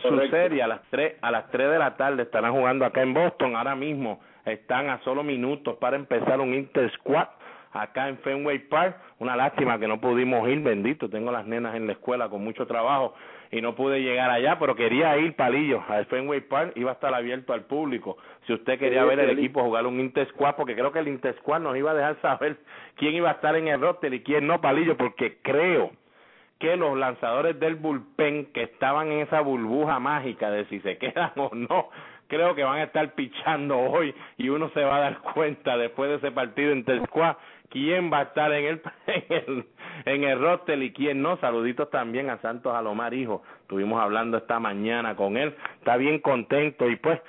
[0.00, 3.14] su serie a las tres a las tres de la tarde estarán jugando acá en
[3.14, 3.54] Boston.
[3.54, 7.28] Ahora mismo están a solo minutos para empezar un Inter Squad
[7.72, 8.96] acá en Fenway Park.
[9.20, 11.08] Una lástima que no pudimos ir, bendito.
[11.08, 13.14] Tengo las nenas en la escuela con mucho trabajo
[13.52, 16.72] y no pude llegar allá, pero quería ir, Palillo, al Fenway Park.
[16.74, 18.16] Iba a estar abierto al público.
[18.46, 21.36] Si usted quería ver el equipo jugar un Inter Squad, porque creo que el Inter
[21.36, 22.56] Squad nos iba a dejar saber
[22.96, 25.90] quién iba a estar en el roster y quién no, Palillo, porque creo
[26.58, 31.32] que los lanzadores del bullpen que estaban en esa burbuja mágica de si se quedan
[31.36, 31.90] o no,
[32.28, 36.08] creo que van a estar pichando hoy y uno se va a dar cuenta después
[36.08, 37.36] de ese partido en Squad
[37.72, 39.66] quién va a estar en el, en el,
[40.04, 41.36] en el roster y quién no.
[41.38, 43.42] Saluditos también a Santos Alomar, hijo.
[43.62, 45.54] Estuvimos hablando esta mañana con él.
[45.78, 47.20] Está bien contento y pues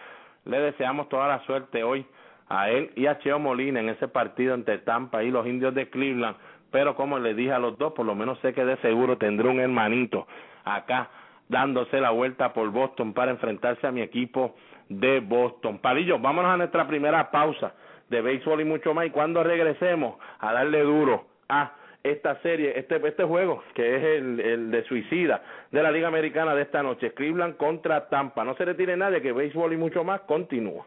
[0.45, 2.05] le deseamos toda la suerte hoy
[2.49, 5.89] a él y a Cheo Molina en ese partido entre Tampa y los indios de
[5.89, 6.35] Cleveland
[6.73, 9.47] pero como le dije a los dos, por lo menos sé que de seguro tendré
[9.47, 10.25] un hermanito
[10.65, 11.11] acá
[11.47, 14.55] dándose la vuelta por Boston para enfrentarse a mi equipo
[14.89, 15.77] de Boston.
[15.77, 17.75] Palillo, vámonos a nuestra primera pausa
[18.09, 22.95] de béisbol y mucho más y cuando regresemos a darle duro a esta serie, este,
[23.07, 27.13] este juego que es el, el de suicida de la Liga Americana de esta noche,
[27.13, 28.43] Cleveland contra Tampa.
[28.43, 30.85] No se retire nadie que béisbol y mucho más continúa.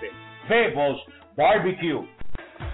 [0.48, 1.04] Bebos
[1.36, 2.08] Barbecue.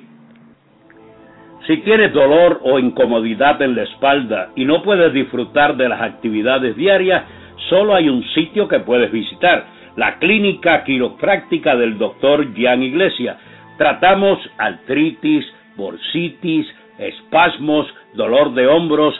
[1.66, 6.76] Si tienes dolor o incomodidad en la espalda y no puedes disfrutar de las actividades
[6.76, 7.22] diarias,
[7.68, 13.36] solo hay un sitio que puedes visitar la clínica quiropráctica del doctor Gian Iglesia.
[13.78, 15.44] Tratamos artritis,
[15.76, 16.66] bursitis,
[16.98, 19.14] espasmos, dolor de hombros,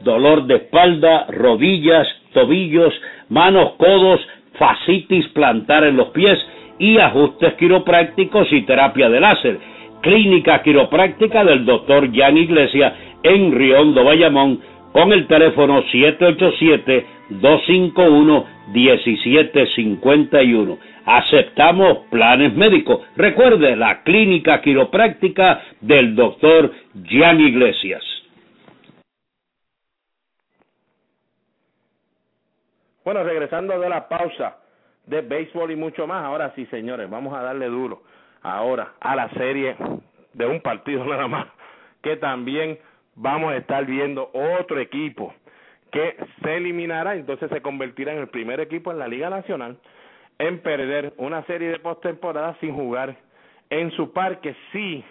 [0.00, 2.92] dolor de espalda, rodillas, tobillos,
[3.28, 4.20] manos, codos,
[4.58, 6.38] fascitis plantar en los pies
[6.78, 9.58] y ajustes quiroprácticos y terapia de láser.
[10.02, 14.60] Clínica quiropráctica del doctor Jan Iglesia en Riondo, Bayamón,
[14.92, 15.82] con el teléfono
[18.72, 20.78] 787-251-1751.
[21.04, 23.00] Aceptamos planes médicos.
[23.16, 26.72] Recuerde la clínica quiropráctica del doctor
[27.08, 28.02] Jan Iglesias.
[33.04, 34.56] Bueno, regresando de la pausa
[35.06, 38.02] de béisbol y mucho más, ahora sí, señores, vamos a darle duro
[38.42, 39.76] ahora a la serie
[40.32, 41.46] de un partido nada más,
[42.02, 42.80] que también
[43.14, 45.32] vamos a estar viendo otro equipo
[45.90, 49.78] que se eliminará, entonces se convertirá en el primer equipo en la Liga Nacional
[50.38, 53.16] en perder una serie de postemporada sin jugar
[53.70, 55.04] en su parque, sí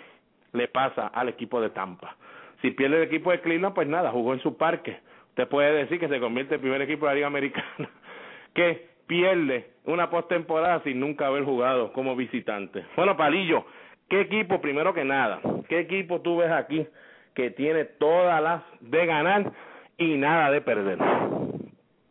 [0.53, 2.15] le pasa al equipo de Tampa.
[2.61, 4.99] Si pierde el equipo de Cleveland, pues nada, jugó en su parque.
[5.29, 7.65] Usted puede decir que se convierte en el primer equipo de la Liga Americana
[8.53, 12.85] que pierde una postemporada sin nunca haber jugado como visitante.
[12.95, 13.65] Bueno, Palillo,
[14.09, 16.87] ¿qué equipo, primero que nada, qué equipo tú ves aquí
[17.33, 19.51] que tiene todas las de ganar
[19.97, 20.97] y nada de perder?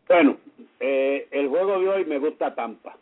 [0.08, 0.36] Bueno,
[0.80, 2.96] eh, el juego de hoy me gusta Tampa.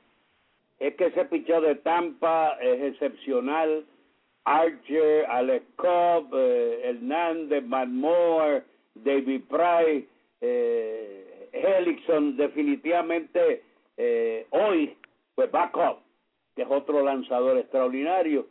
[0.79, 3.85] Es que ese picheo de Tampa es excepcional.
[4.45, 8.64] Archer, Alex Cobb, eh, Hernández, Matt Moore,
[8.95, 10.09] David Price,
[10.40, 11.23] eh,
[12.37, 13.62] definitivamente
[13.97, 14.97] eh, hoy,
[15.35, 15.99] pues backup,
[16.57, 18.47] que es otro lanzador extraordinario,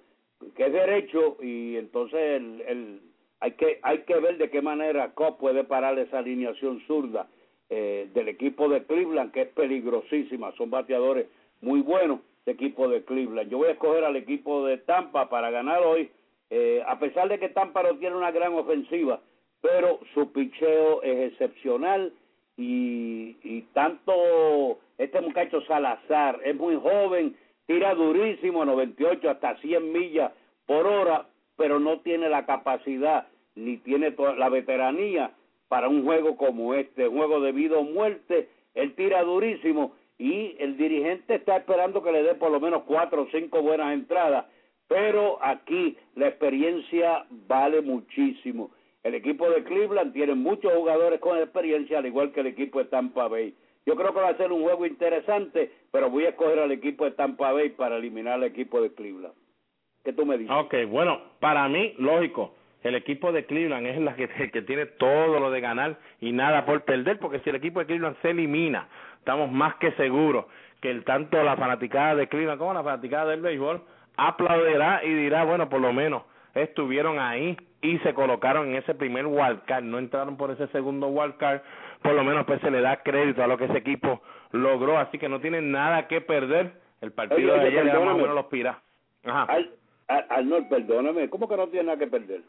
[0.56, 3.02] que es derecho y entonces el, el,
[3.42, 7.28] hay que hay que ver de qué manera Cobb puede parar esa alineación zurda
[7.70, 11.28] eh, del equipo de Cleveland, que es peligrosísima, son bateadores
[11.60, 13.50] muy buenos de equipo de Cleveland.
[13.50, 16.12] Yo voy a escoger al equipo de Tampa para ganar hoy,
[16.52, 19.22] eh, a pesar de que Tampa no tiene una gran ofensiva,
[19.60, 22.14] pero su picheo es excepcional
[22.58, 30.32] y, y tanto este muchacho Salazar es muy joven, tira durísimo, 98 hasta 100 millas
[30.68, 31.26] por hora,
[31.58, 35.32] pero no tiene la capacidad ni tiene toda la veteranía
[35.68, 40.56] para un juego como este, un juego de vida o muerte, él tira durísimo y
[40.60, 44.46] el dirigente está esperando que le dé por lo menos cuatro o cinco buenas entradas,
[44.88, 48.72] pero aquí la experiencia vale muchísimo.
[49.04, 52.86] El equipo de Cleveland tiene muchos jugadores con experiencia, al igual que el equipo de
[52.86, 53.56] Tampa Bay.
[53.86, 57.06] Yo creo que va a ser un juego interesante, pero voy a escoger al equipo
[57.06, 59.34] de Tampa Bay para eliminar al equipo de Cleveland.
[60.04, 60.56] ¿Qué tú me dices?
[60.56, 62.54] Ok, bueno, para mí, lógico,
[62.84, 66.32] el equipo de Cleveland es la que, el que tiene todo lo de ganar y
[66.32, 68.88] nada por perder, porque si el equipo de Cleveland se elimina,
[69.20, 70.46] estamos más que seguros
[70.82, 73.82] que el tanto la fanaticada de Cleveland como la fanaticada del béisbol
[74.18, 76.24] aplaudirá y dirá, bueno, por lo menos
[76.56, 81.62] estuvieron ahí y se colocaron en ese primer wildcard, no entraron por ese segundo wildcard,
[82.02, 85.18] por lo menos pues se le da crédito a lo que ese equipo logró, así
[85.18, 86.74] que no tienen nada que perder.
[87.00, 88.80] El partido Oye, de ayer era más o menos los pira.
[89.24, 89.48] Ajá.
[90.30, 92.42] Arnold, perdóname, ¿cómo que no tiene nada que perder?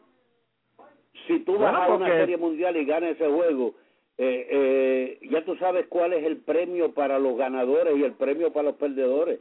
[1.27, 3.75] Si tú Bueno, vas a una serie mundial y ganas ese juego,
[4.19, 8.53] eh, eh, ya tú sabes cuál es el premio para los ganadores y el premio
[8.53, 9.41] para los perdedores.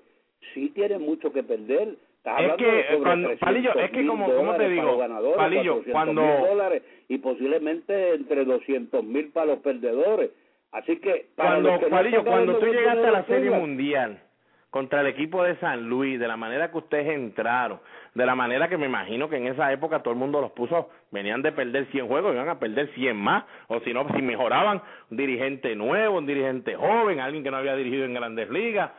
[0.54, 1.96] Sí tienen mucho que perder.
[2.24, 4.82] Es que, cuando- Palillo, es que 300.000 como- ¿cómo te dólares digo?
[4.82, 10.30] para los ganadores, Palillo, 400.000 cuando- dólares y posiblemente entre 200 mil para los perdedores.
[10.72, 13.50] Así que para Cuando, que Palillo, cuando tú llegaste a la Serie.
[13.52, 14.22] Mundial
[14.72, 17.82] contra el equipo de San Luis, de la manera que ustedes entraron,
[18.16, 20.90] de la manera que me imagino que en esa época todo el mundo los puso,
[21.12, 24.82] venían de perder 100 juegos, iban a perder 100 más, o si no, si mejoraban,
[25.12, 28.92] un dirigente nuevo, un dirigente joven, alguien que no había dirigido en grandes ligas.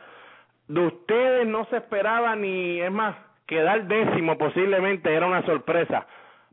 [0.67, 3.15] De ustedes no se esperaba ni, es más,
[3.47, 6.05] quedar décimo posiblemente era una sorpresa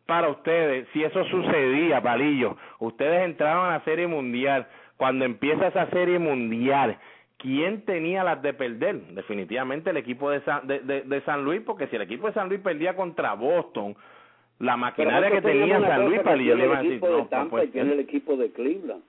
[0.06, 0.88] para ustedes.
[0.94, 4.66] Si eso sucedía, Palillo, ustedes entraban a la Serie Mundial.
[4.96, 6.98] Cuando empieza esa Serie Mundial,
[7.40, 9.00] ¿quién tenía las de perder?
[9.14, 12.34] Definitivamente el equipo de San, de, de, de San Luis, porque si el equipo de
[12.34, 13.96] San Luis perdía contra Boston,
[14.58, 17.92] la maquinaria que tenía San Luis, Palillo, le a decir, no, Tampa puede y tiene
[17.94, 19.02] el equipo de Cleveland.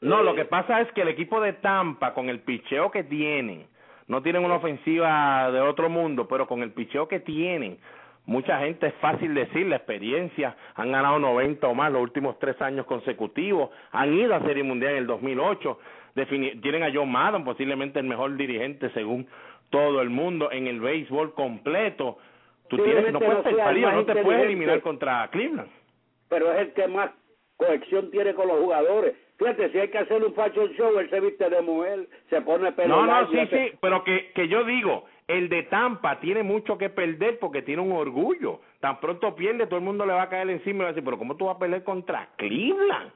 [0.00, 3.04] No, Eh, lo que pasa es que el equipo de Tampa, con el picheo que
[3.04, 3.66] tienen,
[4.08, 7.78] no tienen una ofensiva de otro mundo, pero con el picheo que tienen,
[8.26, 12.60] mucha gente es fácil decir, la experiencia, han ganado 90 o más los últimos tres
[12.60, 15.78] años consecutivos, han ido a Serie Mundial en el 2008, defini-
[16.14, 19.26] tienen a John Madden, posiblemente el mejor dirigente según
[19.70, 22.18] todo el mundo en el béisbol completo.
[22.68, 25.68] Tú tienes, no puedes no te puedes eliminar contra Cleveland.
[26.28, 27.10] pero es el que más
[27.56, 29.14] conexión tiene con los jugadores.
[29.38, 32.72] Fíjate, si hay que hacer un fashion show, él se viste de mujer, se pone
[32.72, 36.42] pelo No, no, sí, hace- sí, pero que, que yo digo, el de Tampa tiene
[36.42, 38.60] mucho que perder porque tiene un orgullo.
[38.80, 41.04] Tan pronto pierde, todo el mundo le va a caer encima y va a decir,
[41.04, 43.12] pero ¿cómo tú vas a perder contra Cleveland?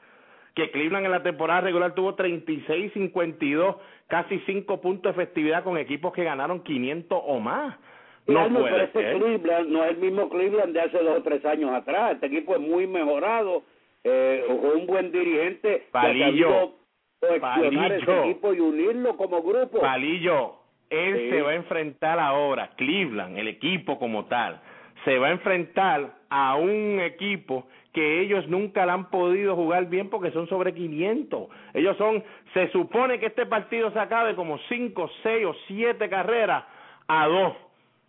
[0.55, 3.77] Que Cleveland en la temporada regular tuvo 36-52,
[4.09, 7.77] casi 5 puntos de efectividad con equipos que ganaron 500 o más.
[8.27, 9.17] No pero puede este ser.
[9.19, 12.13] Cleveland no es el mismo Cleveland de hace dos o tres años atrás.
[12.13, 13.63] Este equipo es muy mejorado,
[14.05, 16.73] eh, con un buen dirigente que ha Palillo,
[17.21, 18.25] ese Palillo.
[18.25, 19.81] equipo y unirlo como grupo.
[19.81, 20.55] Palillo,
[20.89, 21.31] él Sí.
[21.31, 24.61] se va a enfrentar ahora, Cleveland, el equipo como tal,
[25.05, 30.11] se va a enfrentar a un equipo que ellos nunca le han podido jugar bien
[30.11, 31.49] porque son sobre 500.
[31.75, 36.65] Ellos son, se supone que este partido se acabe como 5, 6 o 7 carreras
[37.07, 37.53] a 2,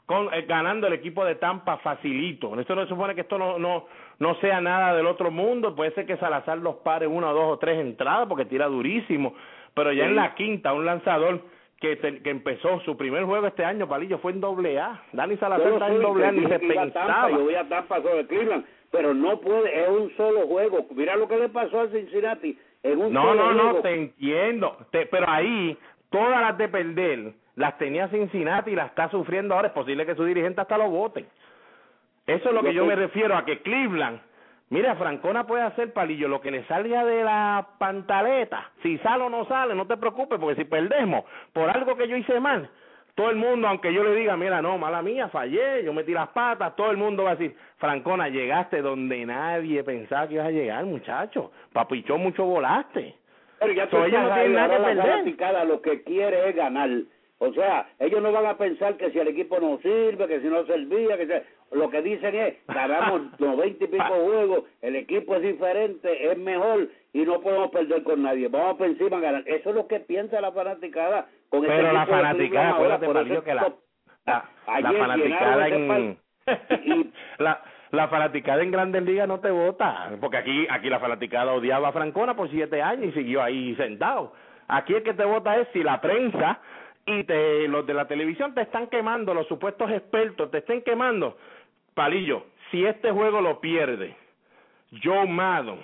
[0.08, 2.60] con, eh, ganando el equipo de Tampa facilito.
[2.60, 3.86] Esto no se supone que esto no, no,
[4.18, 5.76] no sea nada del otro mundo.
[5.76, 9.36] Puede ser que Salazar los pare una, dos o tres entradas porque tira durísimo.
[9.76, 11.41] Pero ya en la quinta, un lanzador
[11.86, 15.01] que, que empezó su primer juego este año, Palillo, fue en doble A.
[15.13, 17.29] Dani Salazar está en doble A, ni se pensaba.
[17.29, 20.86] yo voy a Tampa sobre Cleveland, pero no puede, es un solo juego.
[20.95, 23.73] Mira lo que le pasó al Cincinnati en un no, solo no, juego.
[23.77, 25.77] No, te entiendo, te, pero ahí
[26.09, 29.67] todas las de perder las tenía Cincinnati y las está sufriendo ahora.
[29.67, 31.25] Es posible que su dirigente hasta lo voten.
[32.25, 34.19] Eso es lo que yo me refiero a que Cleveland
[34.70, 38.72] Mira, Francona puede hacer palillo lo que le salga de la pantaleta.
[38.82, 42.18] Si sale o no sale, no te preocupes, porque si perdemos por algo que yo
[42.18, 42.70] hice mal,
[43.13, 46.30] todo el mundo, aunque yo le diga, mira, no, mala mía, fallé, yo metí las
[46.30, 50.51] patas, todo el mundo va a decir, Francona, llegaste donde nadie pensaba que ibas a
[50.51, 51.51] llegar, muchacho.
[51.72, 53.16] Papichón, mucho volaste.
[53.59, 55.68] Pero ya tú ella no tiene nada que perder.
[55.68, 56.89] lo que quiere es ganar.
[57.38, 60.47] O sea, ellos no van a pensar que si el equipo no sirve, que si
[60.47, 61.34] no servía, que si...
[61.72, 66.89] lo que dicen es, ganamos noventa y pico juegos, el equipo es diferente, es mejor
[67.13, 68.47] y no podemos perder con nadie.
[68.47, 69.43] Vamos por encima a ganar.
[69.45, 71.28] Eso es lo que piensa la fanaticada.
[71.49, 73.74] Con Pero este la fanaticada, acuérdate, Mario, que la,
[74.26, 74.49] la,
[74.82, 76.18] la fanaticada en...
[77.39, 77.61] la,
[77.91, 81.91] la fanaticada en Grandes Ligas no te vota, porque aquí aquí la fanaticada odiaba a
[81.91, 84.34] Francona por siete años y siguió ahí sentado.
[84.68, 86.59] Aquí el que te vota es si la prensa
[87.06, 91.38] y te, los de la televisión te están quemando, los supuestos expertos te estén quemando.
[91.93, 94.16] Palillo, si este juego lo pierde,
[95.03, 95.80] Joe Maddon,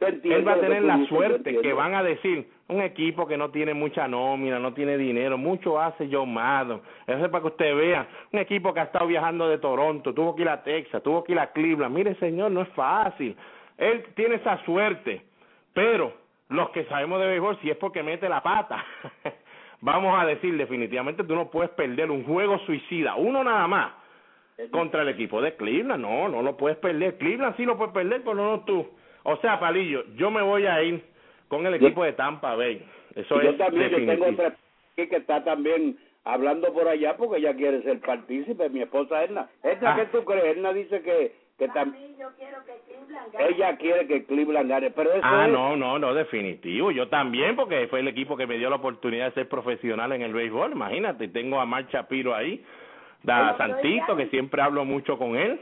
[0.00, 3.74] él va a tener la suerte que van a decir un equipo que no tiene
[3.74, 6.82] mucha nómina, no tiene dinero, mucho hace Joe Maddon.
[7.06, 10.34] Eso es para que usted vea, un equipo que ha estado viajando de Toronto, tuvo
[10.34, 11.94] que ir a Texas, tuvo que ir a Cleveland.
[11.94, 13.36] Mire, señor, no es fácil.
[13.78, 15.22] Él tiene esa suerte,
[15.72, 16.12] pero
[16.48, 18.84] los que sabemos de béisbol, si es porque mete la pata.
[19.84, 23.92] vamos a decir definitivamente tú no puedes perder un juego suicida, uno nada más,
[24.70, 27.18] contra el equipo de Cleveland, no, no lo puedes perder.
[27.18, 28.88] Cleveland sí lo puedes perder, pero no tú.
[29.24, 31.02] O sea, Palillo, yo me voy a ir
[31.48, 32.82] con el equipo de Tampa Bay.
[33.14, 34.12] Eso yo es también, definitivo.
[34.16, 34.56] yo tengo otra
[34.96, 39.48] que está también hablando por allá porque ella quiere ser partícipe, mi esposa Edna.
[39.62, 39.96] Edna, Ah.
[39.96, 40.56] ¿qué tú crees?
[40.56, 42.16] Edna dice que que también
[43.38, 46.90] ella quiere que Cleveland gane, pero eso Ah, es no, no, no, definitivo.
[46.90, 50.22] Yo también, porque fue el equipo que me dio la oportunidad de ser profesional en
[50.22, 50.72] el béisbol.
[50.72, 52.64] Imagínate, tengo a Mar Shapiro ahí,
[53.22, 55.60] da Pero Santito, que siempre hablo mucho con él.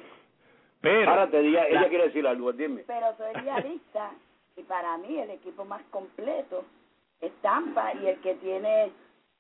[0.81, 2.83] Pero, Ahora te diga, ella la- quiere decir algo, dime.
[2.87, 4.11] Pero soy realista
[4.57, 6.65] y para mí el equipo más completo
[7.21, 8.91] es Tampa y el que tiene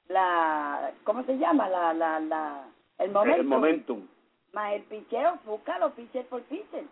[0.09, 1.69] la, ¿cómo se llama?
[1.69, 2.65] La, la, la,
[2.99, 3.41] el momento.
[3.41, 4.07] El momentum.
[4.53, 6.85] Más el picheo, búscalo pitcher por pitcher.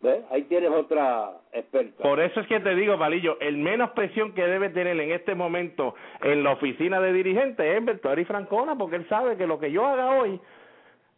[0.00, 0.24] ¿Ves?
[0.30, 2.02] Ahí tienes otra experta.
[2.02, 5.34] Por eso es que te digo, Palillo, el menos presión que debe tener en este
[5.34, 9.70] momento en la oficina de dirigente es Bertori Francona, porque él sabe que lo que
[9.72, 10.38] yo haga hoy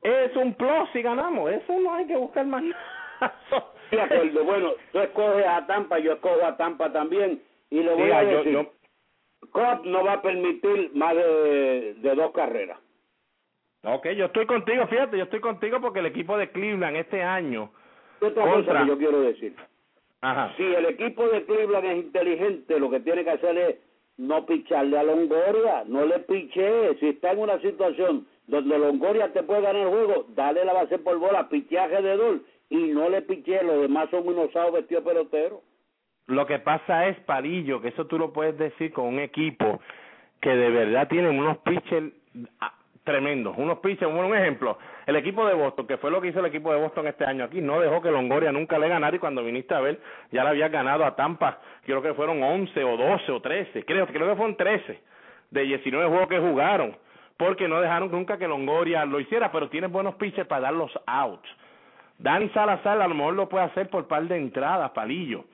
[0.03, 1.51] es un plus si ganamos.
[1.51, 3.35] Eso no hay que buscar más nada.
[3.91, 8.05] De acuerdo, bueno, tú escoges a Tampa, yo escojo a Tampa también y le voy
[8.05, 8.73] Sí, a yo- decir, yo-
[9.51, 12.79] Cobb no va a permitir más de, de dos carreras.
[13.83, 17.71] Ok, yo estoy contigo, fíjate, yo estoy contigo porque el equipo de Cleveland este año,
[18.21, 18.83] Otra cosa Contra.
[18.83, 19.55] que yo quiero decir,
[20.21, 23.77] ajá, si el equipo de Cleveland es inteligente, lo que tiene que hacer es
[24.17, 29.45] no picharle a Longoria, no le piche, si está en una situación donde Longoria te
[29.45, 33.23] puede ganar el juego, dale la base por bola, pichaje de dol y no le
[33.23, 35.61] piche, los demás son unos sábados vestidos peloteros.
[36.27, 39.81] Lo que pasa es, Palillo, que eso tú lo puedes decir con un equipo
[40.41, 42.13] que de verdad tienen unos pitchers
[43.09, 46.47] tremendos, unos pitchers, un ejemplo, el equipo de Boston, que fue lo que hizo el
[46.47, 49.43] equipo de Boston este año aquí, no dejó que Longoria nunca le ganara y cuando
[49.43, 49.99] viniste a ver,
[50.31, 54.07] ya le había ganado a Tampa, creo que fueron 11 o 12 o 13, creo,
[54.09, 55.01] creo que fueron 13
[55.51, 56.95] de 19 juegos que jugaron,
[57.39, 60.93] porque no dejaron nunca que Longoria lo hiciera, pero tiene buenos pitchers para dar los
[61.07, 61.49] outs.
[62.19, 65.45] Dani Salazar a lo mejor lo puede hacer por par de entradas, palillo.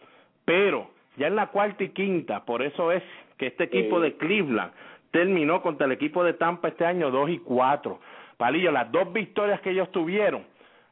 [0.44, 3.02] Pero ya en la cuarta y quinta, por eso es
[3.36, 4.72] que este equipo de Cleveland
[5.14, 8.00] terminó contra el equipo de Tampa este año 2 y 4.
[8.36, 10.44] Palillo, las dos victorias que ellos tuvieron,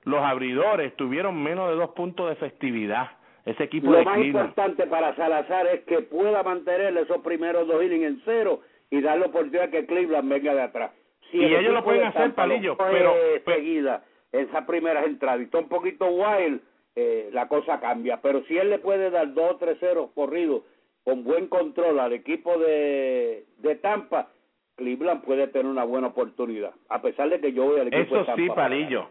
[0.05, 3.11] los abridores tuvieron menos de dos puntos de festividad.
[3.45, 4.51] Ese equipo Lo de más Cleveland.
[4.51, 8.61] importante para Salazar es que pueda mantener esos primeros dos innings en cero
[8.91, 10.93] y dar la oportunidad que Cleveland venga de atrás.
[11.33, 13.15] Si Y el ellos lo pueden de hacer, Palillo, pero-
[13.45, 16.61] seguida esas primeras entradas y está un poquito wild,
[16.95, 18.21] eh, la cosa cambia.
[18.23, 20.63] Pero si él le puede dar dos o tres ceros corridos
[21.05, 24.29] con buen control al equipo de, de Tampa,
[24.77, 26.73] Cleveland puede tener una buena oportunidad.
[26.89, 28.43] A pesar de que yo voy al equipo Eso de Tampa.
[28.43, 29.11] sí, para Palillo.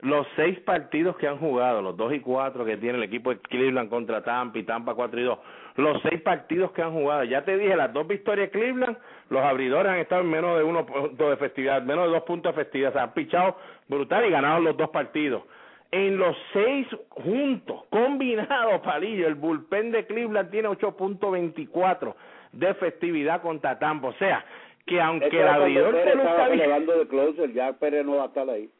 [0.00, 3.38] los seis partidos que han jugado, los dos y cuatro que tiene el equipo de
[3.40, 5.38] Cleveland contra Tampa y Tampa cuatro y dos,
[5.76, 8.98] los seis partidos que han jugado, ya te dije, las dos victorias de Cleveland,
[9.30, 12.54] los abridores han estado en menos de uno punto de festividad, menos de dos puntos
[12.54, 13.56] de festividad, se han pichado
[13.88, 15.44] brutal y ganado los dos partidos.
[15.92, 22.14] En los seis juntos, combinados, Palillo, el bullpen de Cleveland tiene 8.24
[22.52, 24.44] de festividad contra Tampa, o sea,
[24.86, 28.48] que aunque el abridor se lo está de closer, ya Pérez no va a estar
[28.48, 28.70] ahí.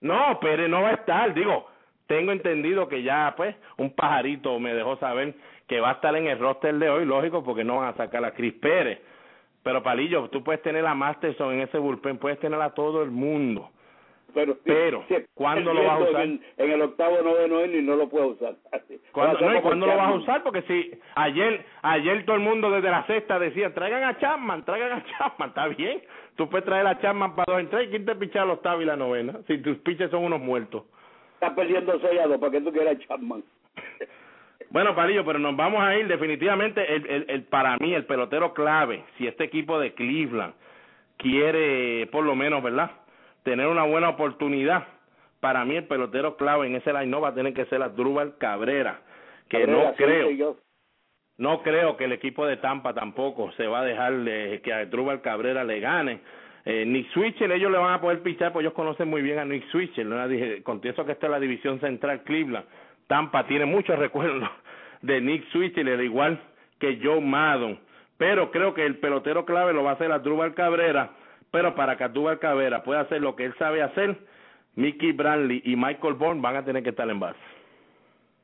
[0.00, 1.66] No, Pérez no va a estar, digo,
[2.06, 5.34] tengo entendido que ya, pues, un pajarito me dejó saber
[5.66, 8.24] que va a estar en el roster de hoy, lógico, porque no van a sacar
[8.24, 9.00] a Chris Pérez.
[9.62, 13.10] Pero Palillo, tú puedes tener a Masterson en ese bullpen, puedes tener a todo el
[13.10, 13.70] mundo.
[14.34, 15.04] Pero, pero
[15.34, 16.22] ¿cuándo lo vas a usar?
[16.22, 18.54] En, el octavo noveno y no lo puedo usar.
[19.12, 20.42] ¿Cuándo, no, ¿y cuándo lo vas a usar?
[20.42, 24.92] Porque si ayer ayer todo el mundo desde la sexta decía, traigan a Chapman, traigan
[24.92, 26.02] a Chapman, está bien.
[26.36, 27.88] Tú puedes traer a Chapman para dos en tres.
[27.90, 29.34] ¿Quién te picha el octavo y la novena?
[29.46, 30.84] Si tus piches son unos muertos.
[31.34, 33.42] Está perdiendo sellado para que tú quieras Chapman.
[34.70, 38.54] Bueno, Palillo, pero nos vamos a ir definitivamente, el, el, el, para mí, el pelotero
[38.54, 40.54] clave, si este equipo de Cleveland
[41.18, 42.90] quiere, por lo menos, ¿verdad?,
[43.42, 44.86] tener una buena oportunidad,
[45.40, 49.00] para mí el pelotero clave en ese line va a tener que ser Drubal Cabrera,
[49.48, 50.56] que no creo,
[51.38, 54.12] no creo que el equipo de Tampa tampoco se va a dejar
[54.62, 56.20] que a Drubal Cabrera le gane.
[56.64, 59.44] Eh, Nick Switcher, ellos le van a poder pichar, pues ellos conocen muy bien a
[59.44, 60.16] Nick Switcher, ¿no?
[60.62, 62.66] confieso que esta es la división central Cleveland,
[63.08, 64.48] Tampa tiene muchos recuerdos
[65.00, 66.40] de Nick Switcher, al igual
[66.78, 67.80] que Joe Maddon,
[68.16, 71.10] pero creo que el pelotero clave lo va a hacer Drubal Cabrera,
[71.52, 74.16] pero para que Adúbal Cabrera pueda hacer lo que él sabe hacer,
[74.74, 77.38] Mickey Brantley y Michael Bourne van a tener que estar en base.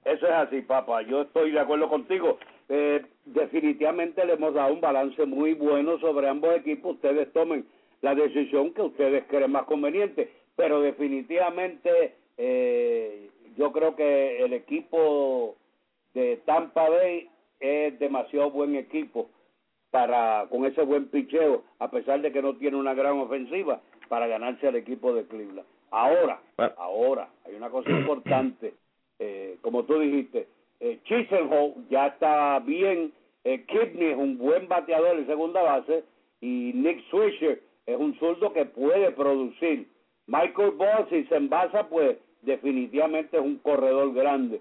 [0.04, 1.02] Eso es así, papá.
[1.02, 2.38] Yo estoy de acuerdo contigo.
[2.68, 6.96] Eh, definitivamente le hemos dado un balance muy bueno sobre ambos equipos.
[6.96, 7.66] Ustedes tomen
[8.02, 10.30] la decisión que ustedes creen más conveniente.
[10.54, 15.56] Pero definitivamente eh, yo creo que el equipo
[16.12, 19.30] de Tampa Bay es demasiado buen equipo
[19.90, 24.26] para con ese buen picheo, a pesar de que no tiene una gran ofensiva, para
[24.26, 25.66] ganarse al equipo de Cleveland.
[25.90, 26.40] Ahora,
[26.76, 28.74] ahora, hay una cosa importante,
[29.18, 30.48] eh, como tú dijiste,
[30.80, 31.00] eh,
[31.90, 33.12] ya está bien,
[33.44, 36.04] eh, Kidney es un buen bateador en segunda base
[36.40, 39.88] y Nick Swisher es un zurdo que puede producir.
[40.26, 44.60] Michael Boss, si se envasa, pues definitivamente es un corredor grande.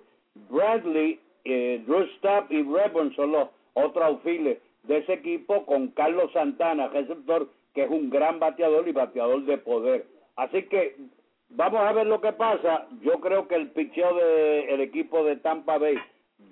[0.49, 6.31] Bradley, eh, Drew Stapp y Reborn son los otros auxiles de ese equipo con Carlos
[6.33, 10.05] Santana, receptor, que es un gran bateador y bateador de poder.
[10.35, 10.95] Así que
[11.49, 12.87] vamos a ver lo que pasa.
[13.01, 15.97] Yo creo que el picheo del equipo de Tampa Bay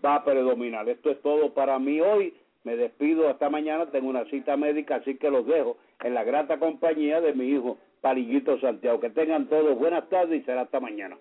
[0.04, 0.88] va a predominar.
[0.90, 2.34] Esto es todo para mí hoy.
[2.64, 3.86] Me despido hasta mañana.
[3.88, 7.78] Tengo una cita médica, así que los dejo en la grata compañía de mi hijo
[8.02, 9.00] Palillito Santiago.
[9.00, 11.18] Que tengan todos buenas tardes y será hasta mañana.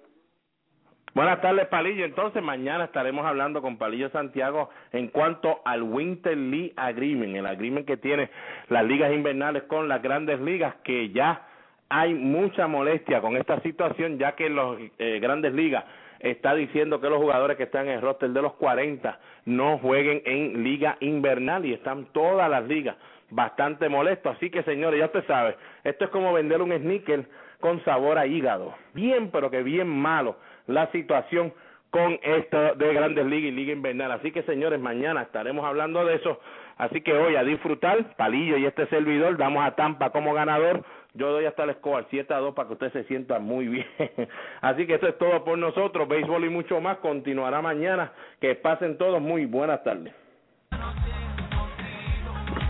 [1.14, 2.04] Buenas tardes, Palillo.
[2.04, 7.86] Entonces, mañana estaremos hablando con Palillo Santiago en cuanto al Winter League Agreement, el agreement
[7.86, 8.30] que tiene
[8.68, 11.46] las ligas invernales con las grandes ligas, que ya
[11.88, 15.84] hay mucha molestia con esta situación, ya que las eh, grandes ligas
[16.18, 20.20] está diciendo que los jugadores que están en el roster de los 40 no jueguen
[20.24, 22.96] en liga invernal y están todas las ligas
[23.30, 24.34] bastante molestos.
[24.36, 25.54] Así que, señores, ya usted sabe,
[25.84, 27.24] esto es como vender un sneaker
[27.60, 28.74] con sabor a hígado.
[28.94, 30.36] Bien, pero que bien malo
[30.66, 31.52] la situación
[31.94, 34.10] con esto de Grandes Ligas y Liga Invernal.
[34.10, 36.40] Así que, señores, mañana estaremos hablando de eso.
[36.76, 40.84] Así que hoy a disfrutar, Palillo y este servidor, damos a Tampa como ganador.
[41.12, 43.86] Yo doy hasta el score 7 a 2 para que usted se sienta muy bien.
[44.60, 46.08] Así que eso es todo por nosotros.
[46.08, 48.10] Béisbol y mucho más continuará mañana.
[48.40, 50.12] Que pasen todos muy buenas tardes.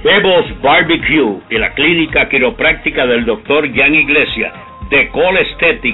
[0.04, 3.66] Bebos Barbecue y la clínica del doctor
[4.90, 5.10] de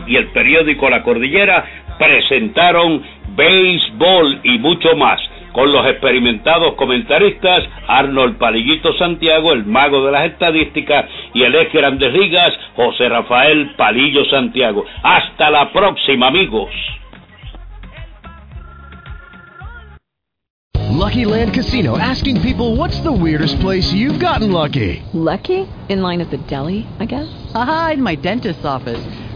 [0.08, 1.64] y el periódico La Cordillera
[2.00, 3.02] presentaron
[3.36, 5.20] béisbol y mucho más
[5.52, 11.72] con los experimentados comentaristas Arnold Palillito Santiago, el mago de las estadísticas, y el ex
[11.72, 14.84] Grandes Ligas, José Rafael Palillo Santiago.
[15.02, 16.70] Hasta la próxima, amigos.
[20.88, 25.02] Lucky Land Casino asking people what's the weirdest place you've gotten lucky?
[25.12, 25.66] Lucky?
[25.88, 27.28] In line at the deli, I guess?
[27.54, 29.00] Aha, in my dentist's office.